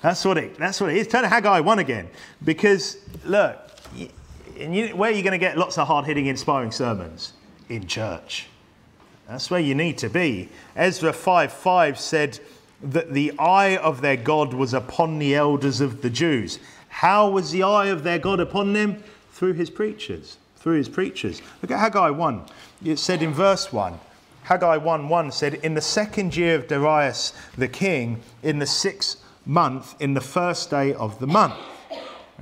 [0.00, 1.06] That's what it, that's what it is.
[1.06, 2.08] Turn to Haggai 1 again.
[2.44, 3.58] Because, look,
[4.56, 7.32] you, where are you going to get lots of hard hitting, inspiring sermons?
[7.68, 8.48] In church.
[9.28, 10.48] That's where you need to be.
[10.76, 12.38] Ezra 5 5 said
[12.82, 16.58] that the eye of their God was upon the elders of the Jews.
[16.88, 19.02] How was the eye of their God upon them?
[19.32, 20.38] Through his preachers.
[20.56, 21.40] Through his preachers.
[21.62, 22.42] Look at Haggai 1.
[22.84, 23.98] It said in verse 1
[24.44, 29.22] Haggai 1 1 said, In the second year of Darius the king, in the sixth
[29.46, 31.54] month, in the first day of the month.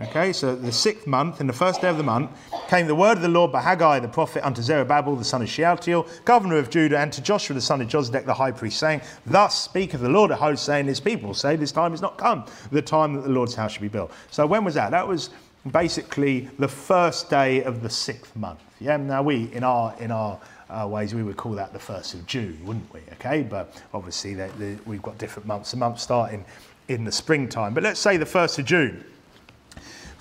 [0.00, 2.30] Okay, so the sixth month, in the first day of the month,
[2.68, 5.50] came the word of the Lord by Haggai the prophet unto Zerubbabel the son of
[5.50, 9.02] Shealtiel, governor of Judah, and to Joshua the son of Josedech the high priest, saying,
[9.26, 12.46] Thus speaketh the Lord of hosts, saying, His people say, This time is not come,
[12.70, 14.10] the time that the Lord's house should be built.
[14.30, 14.92] So when was that?
[14.92, 15.28] That was
[15.70, 18.60] basically the first day of the sixth month.
[18.80, 20.40] Yeah, now we, in our, in our
[20.70, 23.00] uh, ways, we would call that the first of June, wouldn't we?
[23.12, 25.70] Okay, but obviously they, they, we've got different months.
[25.70, 26.46] The months starting
[26.88, 27.74] in the springtime.
[27.74, 29.04] But let's say the first of June.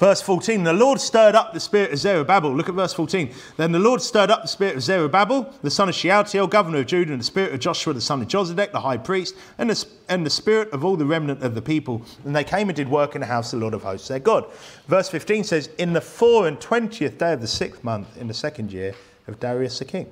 [0.02, 2.56] Verse 14, the Lord stirred up the spirit of Zerubbabel.
[2.56, 3.32] Look at verse 14.
[3.58, 6.88] Then the Lord stirred up the spirit of Zerubbabel, the son of Shealtiel, governor of
[6.88, 9.86] Judah, and the spirit of Joshua, the son of Josedech, the high priest, and the,
[10.10, 12.02] and the spirit of all the remnant of the people.
[12.26, 14.18] And they came and did work in the house of the Lord of hosts, their
[14.18, 14.52] God.
[14.88, 18.34] Verse 15 says, In the four and twentieth day of the sixth month, in the
[18.34, 18.96] second year
[19.28, 20.12] of Darius the king.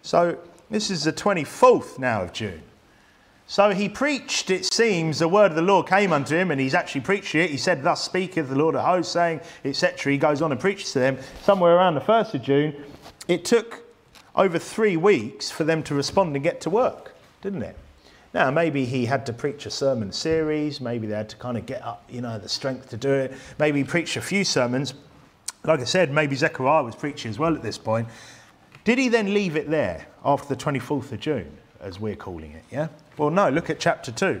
[0.00, 0.38] So
[0.70, 2.62] this is the 24th now of June.
[3.48, 6.74] So he preached, it seems, the word of the Lord came unto him, and he's
[6.74, 7.50] actually preached it.
[7.50, 10.12] He said, Thus speaketh the Lord of hosts, saying, etc.
[10.12, 12.84] He goes on and preaches to them somewhere around the 1st of June.
[13.28, 13.84] It took
[14.34, 17.76] over three weeks for them to respond and get to work, didn't it?
[18.34, 21.64] Now, maybe he had to preach a sermon series, maybe they had to kind of
[21.64, 23.32] get up, you know, the strength to do it.
[23.58, 24.92] Maybe he preached a few sermons.
[25.64, 28.08] Like I said, maybe Zechariah was preaching as well at this point.
[28.84, 32.64] Did he then leave it there after the 24th of June, as we're calling it?
[32.70, 32.88] Yeah?
[33.16, 34.40] Well, no, look at chapter 2.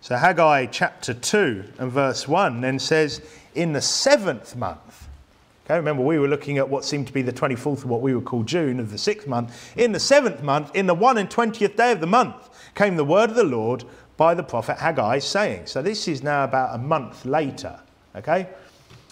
[0.00, 3.20] So Haggai chapter 2 and verse 1 then says,
[3.56, 5.08] In the seventh month,
[5.64, 8.14] okay, remember we were looking at what seemed to be the 24th of what we
[8.14, 9.76] would call June of the sixth month.
[9.76, 13.04] In the seventh month, in the one and twentieth day of the month, came the
[13.04, 13.82] word of the Lord
[14.16, 17.80] by the prophet Haggai, saying, So this is now about a month later,
[18.14, 18.48] okay?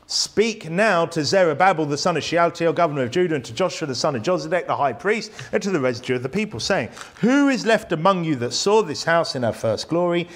[0.08, 3.94] Speak now to Zerubbabel the son of Shealtiel, governor of Judah, and to Joshua the
[3.94, 6.90] son of Josedech, the high priest, and to the residue of the people, saying,
[7.20, 10.28] Who is left among you that saw this house in her first glory?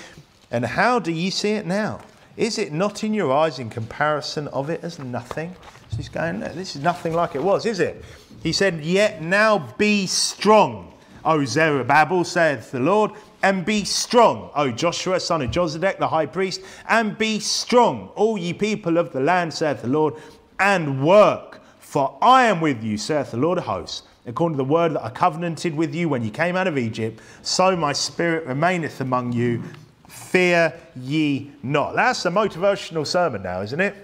[0.51, 2.01] And how do ye see it now?
[2.37, 5.55] Is it not in your eyes in comparison of it as nothing?
[5.91, 8.05] So he's going, This is nothing like it was, is it?
[8.43, 10.93] He said, Yet now be strong,
[11.25, 13.12] O Zerubbabel, saith the Lord,
[13.43, 18.36] and be strong, O Joshua, son of Josedech, the high priest, and be strong, all
[18.36, 20.14] ye people of the land, saith the Lord,
[20.59, 24.03] and work, for I am with you, saith the Lord of hosts.
[24.26, 27.20] According to the word that I covenanted with you when you came out of Egypt,
[27.43, 29.62] so my spirit remaineth among you.
[30.07, 31.95] Fear ye not.
[31.95, 33.97] That's a motivational sermon now, isn't it?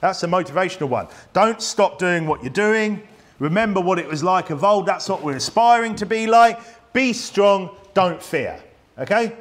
[0.00, 1.08] That's a motivational one.
[1.32, 3.02] Don't stop doing what you're doing.
[3.38, 4.86] Remember what it was like of old.
[4.86, 6.60] That's what we're aspiring to be like.
[6.92, 8.62] Be strong, don't fear.
[8.98, 9.36] Okay?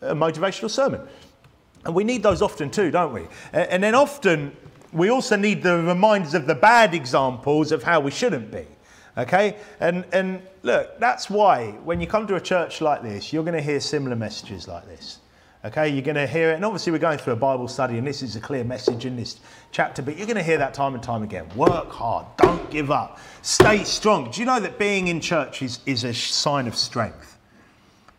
[0.00, 1.00] A motivational sermon.
[1.84, 3.26] And we need those often too, don't we?
[3.52, 4.56] And then often
[4.92, 8.66] we also need the reminders of the bad examples of how we shouldn't be.
[9.16, 9.56] Okay?
[9.80, 13.56] And, and look, that's why when you come to a church like this, you're going
[13.56, 15.20] to hear similar messages like this.
[15.64, 18.06] Okay, you're going to hear it, and obviously we're going through a Bible study, and
[18.06, 19.40] this is a clear message in this
[19.72, 21.48] chapter, but you're going to hear that time and time again.
[21.56, 24.30] Work hard, don't give up, stay strong.
[24.30, 27.35] Do you know that being in church is, is a sign of strength?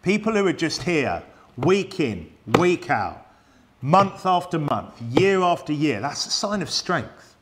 [0.08, 1.22] People who are just here,
[1.58, 3.28] week in, week out,
[3.82, 7.36] month after month, year after year, that's a sign of strength.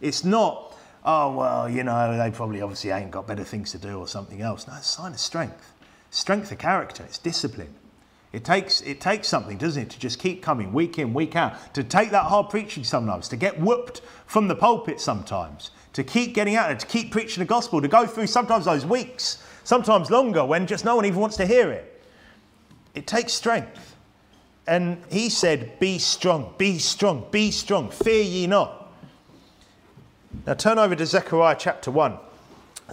[0.00, 3.98] It's not, oh, well, you know, they probably obviously ain't got better things to do
[3.98, 4.66] or something else.
[4.66, 5.74] No, it's a sign of strength.
[6.08, 7.74] Strength of character, it's discipline.
[8.32, 11.74] It takes, it takes something, doesn't it, to just keep coming week in, week out,
[11.74, 16.32] to take that hard preaching sometimes, to get whooped from the pulpit sometimes, to keep
[16.32, 20.10] getting out there, to keep preaching the gospel, to go through sometimes those weeks, sometimes
[20.10, 21.92] longer, when just no one even wants to hear it.
[22.96, 23.94] It takes strength.
[24.66, 28.92] And he said, Be strong, be strong, be strong, fear ye not.
[30.46, 32.18] Now turn over to Zechariah chapter 1.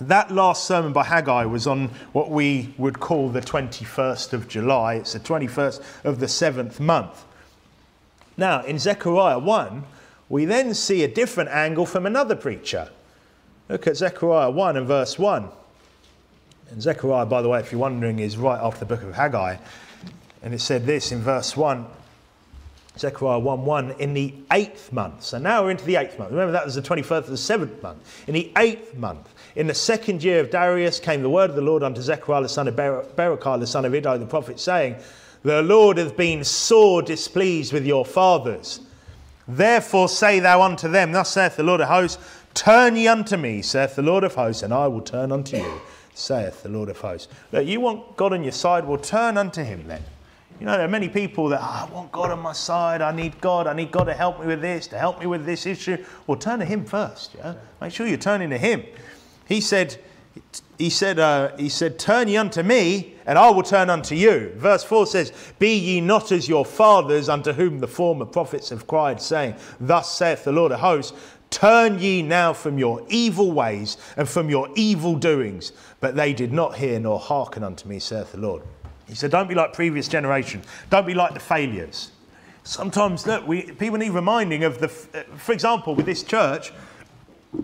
[0.01, 4.95] That last sermon by Haggai was on what we would call the 21st of July.
[4.95, 7.26] It's the 21st of the seventh month.
[8.36, 9.84] Now, in Zechariah 1,
[10.30, 12.89] we then see a different angle from another preacher.
[13.70, 15.47] Look at Zechariah 1 and verse 1.
[16.72, 19.58] And Zechariah, by the way, if you're wondering, is right after the book of Haggai.
[20.44, 21.88] And it said this in verse 1
[22.98, 25.24] Zechariah 1 1, in the eighth month.
[25.24, 26.32] So now we're into the eighth month.
[26.32, 28.24] Remember, that was the 21st of the seventh month.
[28.28, 31.62] In the eighth month, in the second year of Darius, came the word of the
[31.62, 34.98] Lord unto Zechariah the son of Ber- Berechiah the son of Iddo the prophet, saying,
[35.41, 38.80] The Lord hath been sore displeased with your fathers.
[39.48, 42.24] Therefore say thou unto them, Thus saith the Lord of hosts,
[42.54, 45.82] Turn ye unto me, saith the Lord of hosts, and I will turn unto you,
[46.14, 47.28] saith the Lord of hosts.
[47.52, 48.86] Look, you want God on your side?
[48.86, 50.04] Well, turn unto him then.
[50.64, 53.01] You know, there are many people that, oh, I want God on my side.
[53.01, 53.68] I need God.
[53.68, 55.97] I need God to help me with this, to help me with this issue.
[56.26, 57.36] Well, turn to Him first.
[57.36, 58.86] Yeah, make sure you're turning to Him.
[59.45, 59.97] He said,
[60.78, 64.53] he said, uh, he said, Turn ye unto me, and I will turn unto you.
[64.55, 68.88] Verse 4 says, Be ye not as your fathers, unto whom the former prophets have
[68.88, 71.11] cried, saying, Thus saith the Lord of hosts,
[71.49, 75.74] Turn ye now from your evil ways and from your evil doings.
[75.99, 78.64] But they did not hear nor hearken unto me, saith the Lord.
[79.08, 80.62] He said, Don't be like previous generation.
[80.89, 82.12] Don't be like the failures.
[82.64, 86.72] Sometimes, look, we, people need reminding of the, uh, for example, with this church,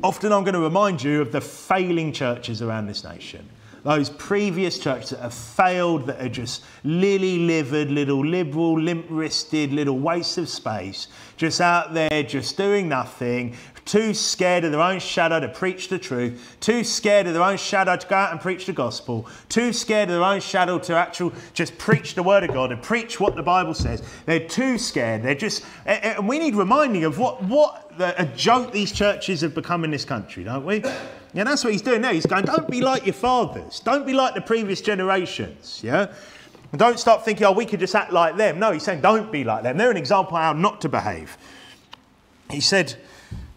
[0.04, 3.48] often I'm going to remind you of the failing churches around this nation.
[3.84, 9.72] Those previous churches that have failed, that are just lily livered, little liberal, limp wristed,
[9.72, 11.08] little waste of space,
[11.40, 15.98] just out there, just doing nothing, too scared of their own shadow to preach the
[15.98, 19.72] truth, too scared of their own shadow to go out and preach the gospel, too
[19.72, 23.22] scared of their own shadow to actually just preach the word of God and preach
[23.22, 24.04] what the Bible says.
[24.26, 25.24] They're too scared.
[25.24, 29.86] They're just, and we need reminding of what, what a joke these churches have become
[29.86, 30.84] in this country, don't we?
[31.34, 32.12] Yeah, that's what he's doing now.
[32.12, 33.80] He's going, don't be like your fathers.
[33.80, 35.80] Don't be like the previous generations.
[35.82, 36.14] Yeah?
[36.76, 38.60] Don't start thinking, oh, we could just act like them.
[38.60, 39.78] No, he's saying, don't be like them.
[39.78, 41.38] They're an example of how not to behave.
[42.52, 42.96] He said,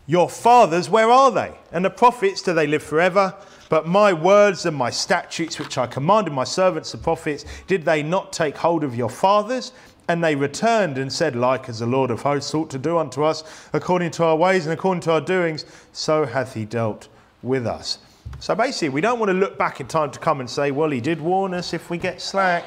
[0.07, 1.53] your fathers, where are they?
[1.71, 3.35] And the prophets, do they live forever?
[3.69, 8.03] But my words and my statutes, which I commanded my servants, the prophets, did they
[8.03, 9.73] not take hold of your fathers?
[10.09, 13.23] And they returned and said, Like as the Lord of hosts ought to do unto
[13.23, 17.09] us, according to our ways and according to our doings, so hath he dealt
[17.43, 17.99] with us.
[18.41, 20.91] So basically, we don't want to look back in time to come and say, Well,
[20.91, 22.65] he did warn us if we get slack.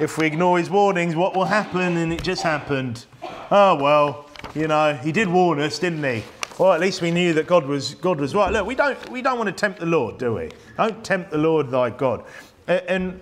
[0.00, 1.96] If we ignore his warnings, what will happen?
[1.96, 3.06] And it just happened.
[3.50, 6.22] Oh, well, you know, he did warn us, didn't he?
[6.58, 8.52] Well, at least we knew that God was, God was right.
[8.52, 10.50] Look, we don't, we don't want to tempt the Lord, do we?
[10.76, 12.24] Don't tempt the Lord thy God.
[12.66, 13.20] And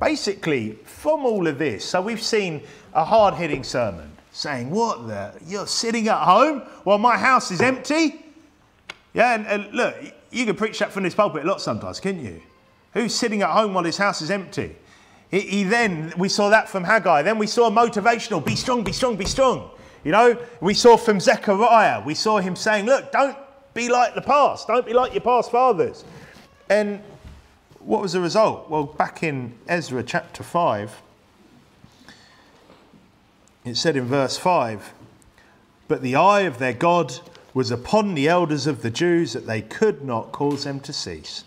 [0.00, 2.62] basically, from all of this, so we've seen
[2.94, 5.32] a hard hitting sermon saying, What the?
[5.46, 8.22] You're sitting at home while my house is empty?
[9.14, 9.96] Yeah, and, and look,
[10.30, 12.42] you can preach that from this pulpit a lot sometimes, can't you?
[12.94, 14.76] Who's sitting at home while his house is empty?
[15.30, 17.22] He, he, then, we saw that from Haggai.
[17.22, 19.70] Then we saw motivational be strong, be strong, be strong.
[20.04, 23.36] You know, we saw from Zechariah, we saw him saying, Look, don't
[23.74, 26.04] be like the past, don't be like your past fathers.
[26.68, 27.00] And
[27.80, 28.70] what was the result?
[28.70, 31.02] Well, back in Ezra chapter 5,
[33.64, 34.92] it said in verse 5
[35.88, 37.18] But the eye of their God
[37.56, 41.42] was upon the elders of the Jews that they could not cause them to cease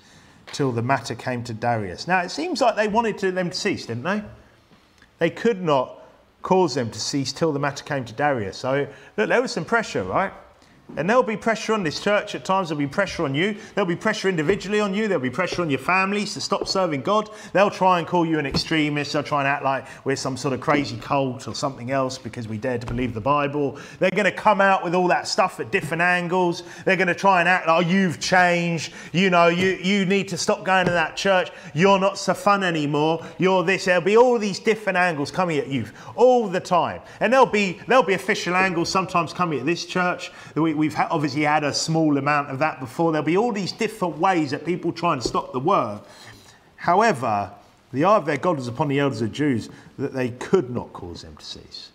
[0.47, 2.07] till the matter came to Darius.
[2.07, 4.23] Now, it seems like they wanted to, them to cease, didn't they?
[5.19, 6.01] They could not
[6.41, 8.57] cause them to cease till the matter came to Darius.
[8.57, 8.87] So
[9.17, 10.33] look, there was some pressure, right?
[10.97, 13.87] And there'll be pressure on this church at times, there'll be pressure on you, there'll
[13.87, 17.29] be pressure individually on you, there'll be pressure on your families to stop serving God.
[17.53, 20.53] They'll try and call you an extremist, they'll try and act like we're some sort
[20.53, 23.77] of crazy cult or something else because we dare to believe the Bible.
[23.99, 26.63] They're going to come out with all that stuff at different angles.
[26.85, 30.27] They're going to try and act like oh, you've changed, you know, you, you need
[30.29, 33.85] to stop going to that church, you're not so fun anymore, you're this.
[33.85, 35.85] There'll be all these different angles coming at you
[36.15, 37.01] all the time.
[37.19, 40.31] And there'll be, there'll be official angles sometimes coming at this church.
[40.55, 43.11] We, we've obviously had a small amount of that before.
[43.11, 45.99] There'll be all these different ways that people try and stop the word.
[46.77, 47.51] However,
[47.91, 50.91] the eye of their God was upon the elders of Jews that they could not
[50.93, 51.89] cause them to cease.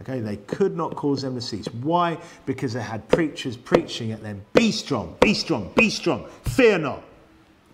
[0.00, 1.66] Okay, they could not cause them to cease.
[1.66, 2.18] Why?
[2.46, 7.02] Because they had preachers preaching at them, be strong, be strong, be strong, fear not.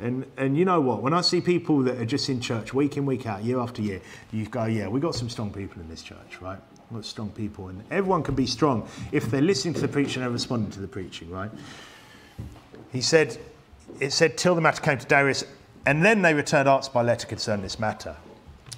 [0.00, 1.02] And, and you know what?
[1.02, 3.82] When I see people that are just in church week in, week out, year after
[3.82, 4.00] year,
[4.32, 6.58] you go, yeah, we've got some strong people in this church, right?
[7.02, 7.68] Strong people.
[7.68, 10.88] And everyone can be strong if they're listening to the preaching and responding to the
[10.88, 11.50] preaching, right?
[12.92, 13.38] He said,
[14.00, 15.44] it said, till the matter came to Darius,
[15.86, 18.16] and then they returned answer by letter concerning this matter.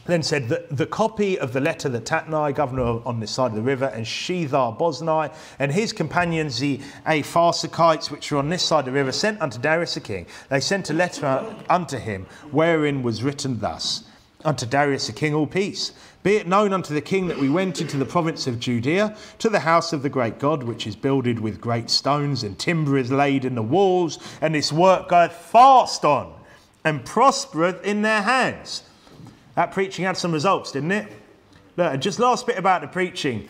[0.07, 3.57] Then said that the copy of the letter that Tatnai, governor on this side of
[3.57, 8.81] the river, and Shethar Boznai, and his companions, the Apharsachites, which were on this side
[8.81, 10.27] of the river, sent unto Darius the king.
[10.49, 14.05] They sent a letter unto him, wherein was written thus
[14.47, 15.93] Unto Darius the king, all peace.
[16.23, 19.49] Be it known unto the king that we went into the province of Judea to
[19.49, 23.11] the house of the great God, which is builded with great stones, and timber is
[23.11, 26.33] laid in the walls, and this work goeth fast on,
[26.85, 28.85] and prospereth in their hands.
[29.57, 31.13] That preaching had some results, didn't it?
[31.77, 33.49] Look, just last bit about the preaching.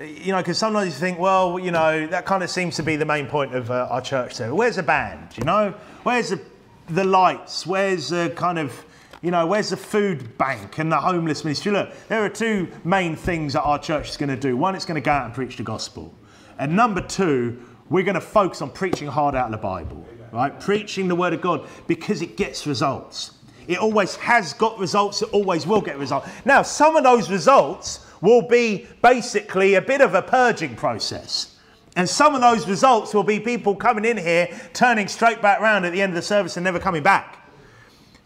[0.00, 2.96] You know, because sometimes you think, well, you know, that kind of seems to be
[2.96, 4.34] the main point of uh, our church.
[4.34, 5.36] So, where's the band?
[5.36, 5.74] You know,
[6.04, 6.40] where's the,
[6.88, 7.66] the lights?
[7.66, 8.84] Where's the kind of
[9.22, 11.72] you know, where's the food bank and the homeless ministry?
[11.72, 14.56] Look, there are two main things that our church is going to do.
[14.56, 16.14] One, it's going to go out and preach the gospel.
[16.58, 20.58] And number two, we're going to focus on preaching hard out of the Bible, right?
[20.60, 23.32] Preaching the word of God because it gets results.
[23.66, 26.28] It always has got results, it always will get results.
[26.44, 31.56] Now, some of those results will be basically a bit of a purging process.
[31.96, 35.84] And some of those results will be people coming in here, turning straight back around
[35.84, 37.37] at the end of the service and never coming back.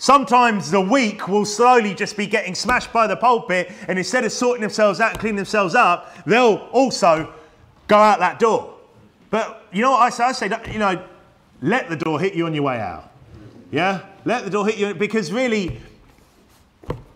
[0.03, 4.33] Sometimes the weak will slowly just be getting smashed by the pulpit, and instead of
[4.33, 7.33] sorting themselves out and cleaning themselves up, they'll also
[7.87, 8.75] go out that door.
[9.31, 10.25] But you know what I say?
[10.25, 11.07] I say, you know,
[11.61, 13.13] let the door hit you on your way out.
[13.71, 14.01] Yeah?
[14.25, 15.81] Let the door hit you because really,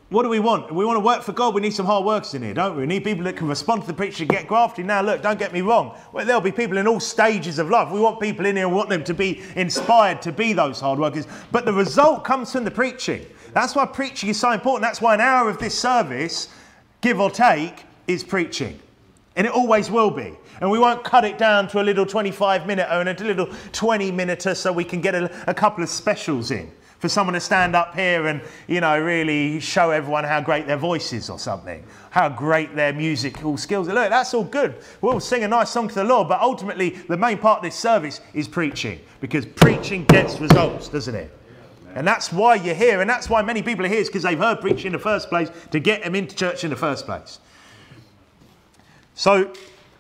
[0.09, 0.73] what do we want?
[0.73, 1.53] We want to work for God.
[1.53, 2.83] We need some hard workers in here, don't we?
[2.83, 4.87] We need people that can respond to the preacher get grafted.
[4.87, 5.99] Now, look, don't get me wrong.
[6.13, 7.91] Well, there'll be people in all stages of life.
[7.91, 11.01] We want people in here and want them to be inspired to be those hard
[11.01, 11.27] workers.
[11.51, 13.27] But the result comes from the preaching.
[13.53, 14.83] That's why preaching is so important.
[14.83, 16.51] That's why an hour of this service,
[17.01, 18.79] give or take, is preaching.
[19.35, 20.37] And it always will be.
[20.61, 24.13] And we won't cut it down to a little 25 minute or a little 20
[24.13, 27.77] minute so we can get a, a couple of specials in for someone to stand
[27.77, 31.85] up here and, you know, really show everyone how great their voice is or something,
[32.11, 33.95] how great their musical skills are.
[33.95, 34.77] Look, that's all good.
[35.01, 37.77] We'll sing a nice song to the Lord, but ultimately the main part of this
[37.77, 41.31] service is preaching because preaching gets results, doesn't it?
[41.95, 44.39] And that's why you're here, and that's why many people are here, is because they've
[44.39, 47.39] heard preaching in the first place to get them into church in the first place.
[49.15, 49.51] So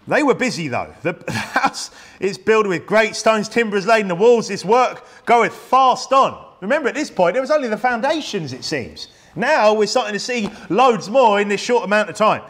[0.07, 0.95] they were busy though.
[1.03, 1.91] The house
[2.21, 4.49] is built with great stones, timber is laid in the walls.
[4.49, 6.46] This work goeth fast on.
[6.61, 9.09] Remember, at this point, it was only the foundations, it seems.
[9.35, 12.43] Now we're starting to see loads more in this short amount of time.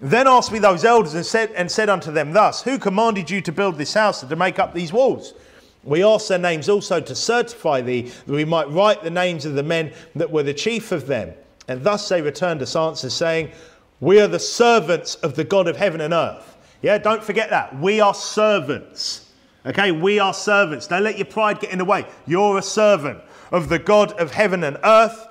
[0.00, 3.40] Then asked me those elders and said, and said unto them thus, Who commanded you
[3.42, 5.34] to build this house and to make up these walls?
[5.84, 9.54] We asked their names also to certify thee, that we might write the names of
[9.54, 11.32] the men that were the chief of them.
[11.68, 13.52] And thus they returned us answers, saying,
[14.00, 16.56] We are the servants of the God of heaven and earth.
[16.82, 17.78] Yeah, don't forget that.
[17.78, 19.30] We are servants.
[19.66, 20.86] Okay, we are servants.
[20.86, 22.06] Don't let your pride get in the way.
[22.26, 23.20] You're a servant
[23.54, 25.28] of the God of heaven and earth.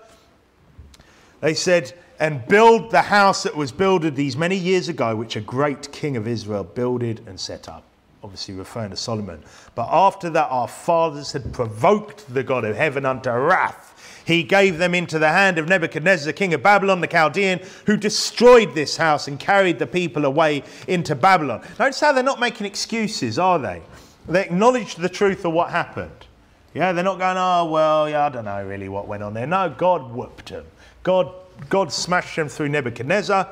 [1.41, 5.41] They said, and build the house that was builded these many years ago, which a
[5.41, 7.83] great king of Israel builded and set up.
[8.23, 9.43] Obviously, referring to Solomon.
[9.75, 14.21] But after that, our fathers had provoked the God of heaven unto wrath.
[14.25, 18.73] He gave them into the hand of Nebuchadnezzar, king of Babylon, the Chaldean, who destroyed
[18.73, 21.61] this house and carried the people away into Babylon.
[21.77, 23.81] Notice how they're not making excuses, are they?
[24.29, 26.27] They acknowledge the truth of what happened.
[26.73, 29.45] Yeah, they're not going, oh, well, yeah, I don't know really what went on there.
[29.45, 30.65] No, God whooped them.
[31.03, 31.31] God,
[31.69, 33.47] God smashed them through Nebuchadnezzar.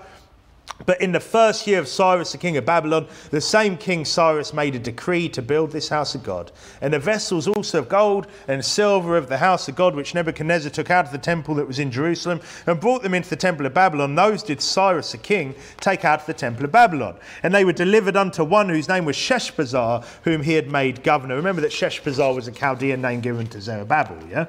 [0.86, 4.53] But in the first year of Cyrus, the king of Babylon, the same king Cyrus
[4.53, 6.51] made a decree to build this house of God.
[6.82, 10.71] And the vessels also of gold and silver of the house of God, which Nebuchadnezzar
[10.71, 13.65] took out of the temple that was in Jerusalem and brought them into the temple
[13.65, 17.17] of Babylon, those did Cyrus the king take out of the temple of Babylon.
[17.43, 21.36] And they were delivered unto one whose name was Sheshbazzar, whom he had made governor.
[21.36, 24.45] Remember that Sheshbazzar was a Chaldean name given to Zerubbabel, yeah?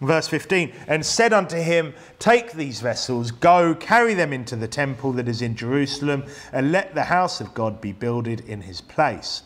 [0.00, 5.12] Verse 15, and said unto him, Take these vessels, go, carry them into the temple
[5.12, 9.42] that is in Jerusalem, and let the house of God be builded in his place.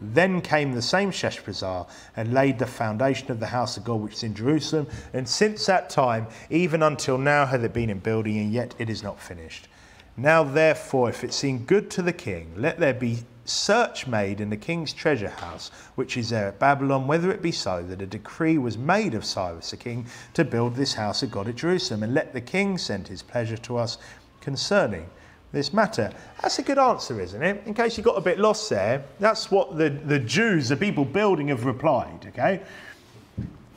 [0.00, 1.86] Then came the same Sheshbazzar
[2.16, 5.66] and laid the foundation of the house of God which is in Jerusalem, and since
[5.66, 9.20] that time, even until now, hath it been in building, and yet it is not
[9.20, 9.68] finished.
[10.16, 13.18] Now, therefore, if it seem good to the king, let there be
[13.50, 17.52] search made in the king's treasure house, which is there at Babylon, whether it be
[17.52, 21.30] so that a decree was made of Cyrus the king to build this house of
[21.30, 23.98] God at Jerusalem, and let the king send his pleasure to us
[24.40, 25.06] concerning
[25.52, 26.12] this matter.
[26.40, 27.62] That's a good answer, isn't it?
[27.66, 31.04] In case you got a bit lost there, that's what the, the Jews, the people
[31.04, 32.60] building, have replied, okay?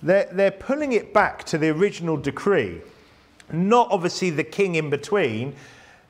[0.03, 2.81] They're, they're pulling it back to the original decree,
[3.51, 5.55] not obviously the king in between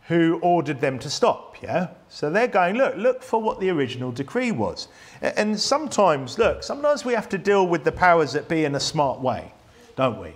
[0.07, 1.87] who ordered them to stop, yeah?
[2.09, 4.87] So they're going, look, look for what the original decree was.
[5.21, 8.79] And sometimes, look, sometimes we have to deal with the powers that be in a
[8.79, 9.51] smart way,
[9.95, 10.33] don't we?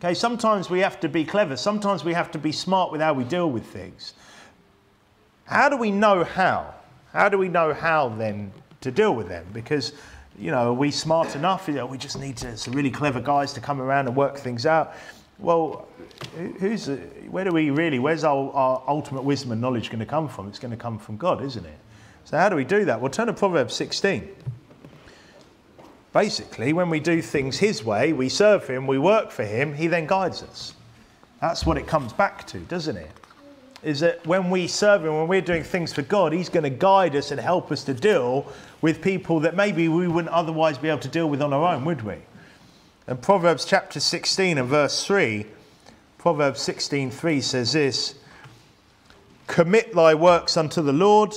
[0.00, 1.56] Okay, sometimes we have to be clever.
[1.56, 4.14] Sometimes we have to be smart with how we deal with things.
[5.44, 6.74] How do we know how?
[7.12, 9.46] How do we know how then to deal with them?
[9.52, 9.94] Because,
[10.38, 11.66] you know, are we smart enough?
[11.66, 14.38] You know, we just need to, some really clever guys to come around and work
[14.38, 14.94] things out.
[15.38, 15.86] Well,
[16.58, 16.88] who's
[17.30, 17.98] where do we really?
[17.98, 20.48] Where's our, our ultimate wisdom and knowledge going to come from?
[20.48, 21.78] It's going to come from God, isn't it?
[22.24, 23.00] So how do we do that?
[23.00, 24.28] Well, turn to Proverbs 16.
[26.12, 29.86] Basically, when we do things His way, we serve Him, we work for Him, He
[29.86, 30.74] then guides us.
[31.40, 33.10] That's what it comes back to, doesn't it?
[33.82, 36.70] Is that when we serve Him, when we're doing things for God, He's going to
[36.70, 38.50] guide us and help us to deal
[38.82, 41.84] with people that maybe we wouldn't otherwise be able to deal with on our own,
[41.84, 42.16] would we?
[43.08, 45.46] And Proverbs chapter 16 and verse 3,
[46.18, 48.16] Proverbs 16:3 says this,
[49.46, 51.34] Commit thy works unto the Lord,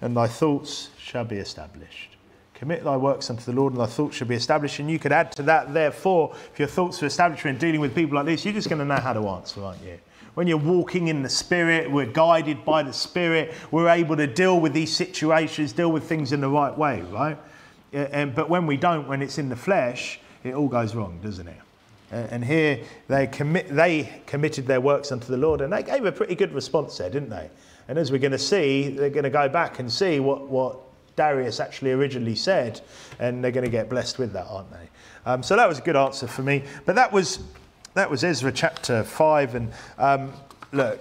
[0.00, 2.16] and thy thoughts shall be established.
[2.54, 4.78] Commit thy works unto the Lord, and thy thoughts shall be established.
[4.78, 7.94] And you could add to that, therefore, if your thoughts are established when dealing with
[7.94, 9.98] people like this, you're just going to know how to answer, aren't you?
[10.32, 14.58] When you're walking in the Spirit, we're guided by the Spirit, we're able to deal
[14.58, 17.36] with these situations, deal with things in the right way, right?
[17.92, 21.48] And, but when we don't, when it's in the flesh, it all goes wrong, doesn't
[21.48, 21.56] it?
[22.12, 26.12] And here they, commit, they committed their works unto the Lord, and they gave a
[26.12, 27.48] pretty good response there, didn't they?
[27.86, 30.76] And as we're going to see, they're going to go back and see what, what
[31.14, 32.80] Darius actually originally said,
[33.18, 34.88] and they're going to get blessed with that, aren't they?
[35.26, 36.64] Um, so that was a good answer for me.
[36.84, 37.40] But that was
[37.94, 40.32] that was Ezra chapter five, and um,
[40.72, 41.00] look,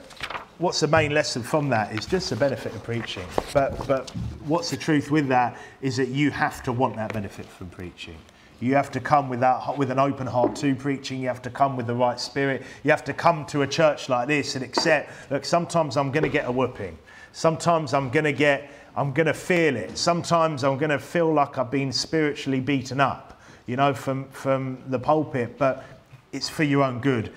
[0.60, 3.26] what's the main lesson from that is just the benefit of preaching.
[3.54, 4.10] But but
[4.46, 8.18] what's the truth with that is that you have to want that benefit from preaching.
[8.62, 11.22] You have to come with, that, with an open heart to preaching.
[11.22, 12.64] You have to come with the right spirit.
[12.84, 16.24] You have to come to a church like this and accept, look, sometimes I'm going
[16.24, 16.98] to get a whooping.
[17.32, 19.98] Sometimes I'm going to get, I'm going to feel it.
[19.98, 24.84] Sometimes I'm going to feel like I've been spiritually beaten up, you know, from, from
[24.88, 25.58] the pulpit.
[25.58, 25.86] But
[26.34, 27.32] it's for your own good.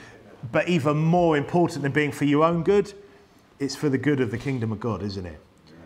[0.50, 2.92] But even more important than being for your own good,
[3.62, 5.38] it's for the good of the kingdom of God, isn't it?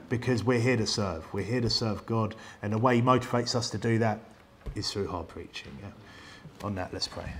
[0.08, 1.30] Because we're here to serve.
[1.34, 2.34] We're here to serve God.
[2.62, 4.20] And the way He motivates us to do that
[4.74, 5.76] is through hard preaching.
[5.82, 5.90] Yeah?
[6.64, 7.30] On that, let's pray.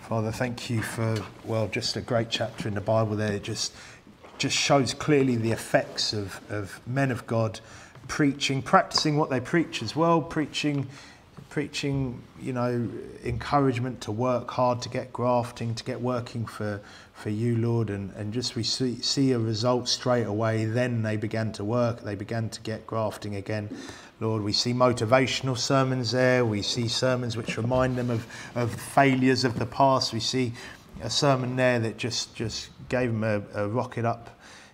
[0.00, 3.32] Father, thank you for, well, just a great chapter in the Bible there.
[3.32, 3.74] It just,
[4.38, 7.60] just shows clearly the effects of, of men of God
[8.08, 10.88] preaching, practicing what they preach as well, preaching,
[11.52, 12.88] preaching, you know,
[13.24, 16.80] encouragement to work hard, to get grafting, to get working for,
[17.12, 20.64] for you, Lord, and, and just we see, see a result straight away.
[20.64, 23.68] Then they began to work, they began to get grafting again.
[24.18, 29.44] Lord, we see motivational sermons there, we see sermons which remind them of, of failures
[29.44, 30.14] of the past.
[30.14, 30.54] We see
[31.02, 34.30] a sermon there that just, just gave them a, a rocket up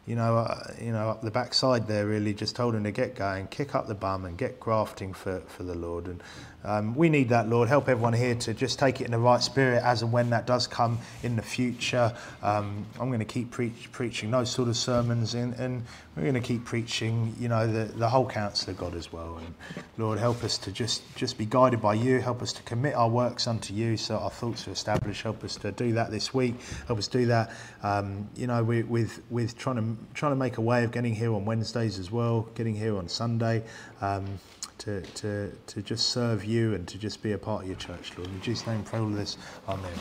[0.09, 3.15] you know, uh, you know, up the backside there, really just told him to get
[3.15, 6.07] going, kick up the bum, and get grafting for, for the Lord.
[6.07, 6.23] And
[6.65, 7.69] um, we need that, Lord.
[7.69, 10.47] Help everyone here to just take it in the right spirit as and when that
[10.47, 12.13] does come in the future.
[12.43, 15.85] Um, I'm going to keep preach, preaching those sort of sermons, and, and
[16.17, 19.39] we're going to keep preaching, you know, the, the whole counsel of God as well.
[19.39, 19.55] And
[19.99, 22.21] Lord, help us to just, just be guided by you.
[22.21, 25.23] Help us to commit our works unto you so our thoughts are established.
[25.23, 26.57] Help us to do that this week.
[26.89, 27.53] Help us do that,
[27.85, 31.15] um, you know, with, with, with trying, to, trying to make a way of getting
[31.15, 33.63] here on Wednesdays as well, getting here on Sunday.
[34.79, 38.13] To, to, to just serve you and to just be a part of your church,
[38.17, 38.31] Lord.
[38.31, 39.37] In Jesus' name, pray all this.
[39.69, 39.91] Amen.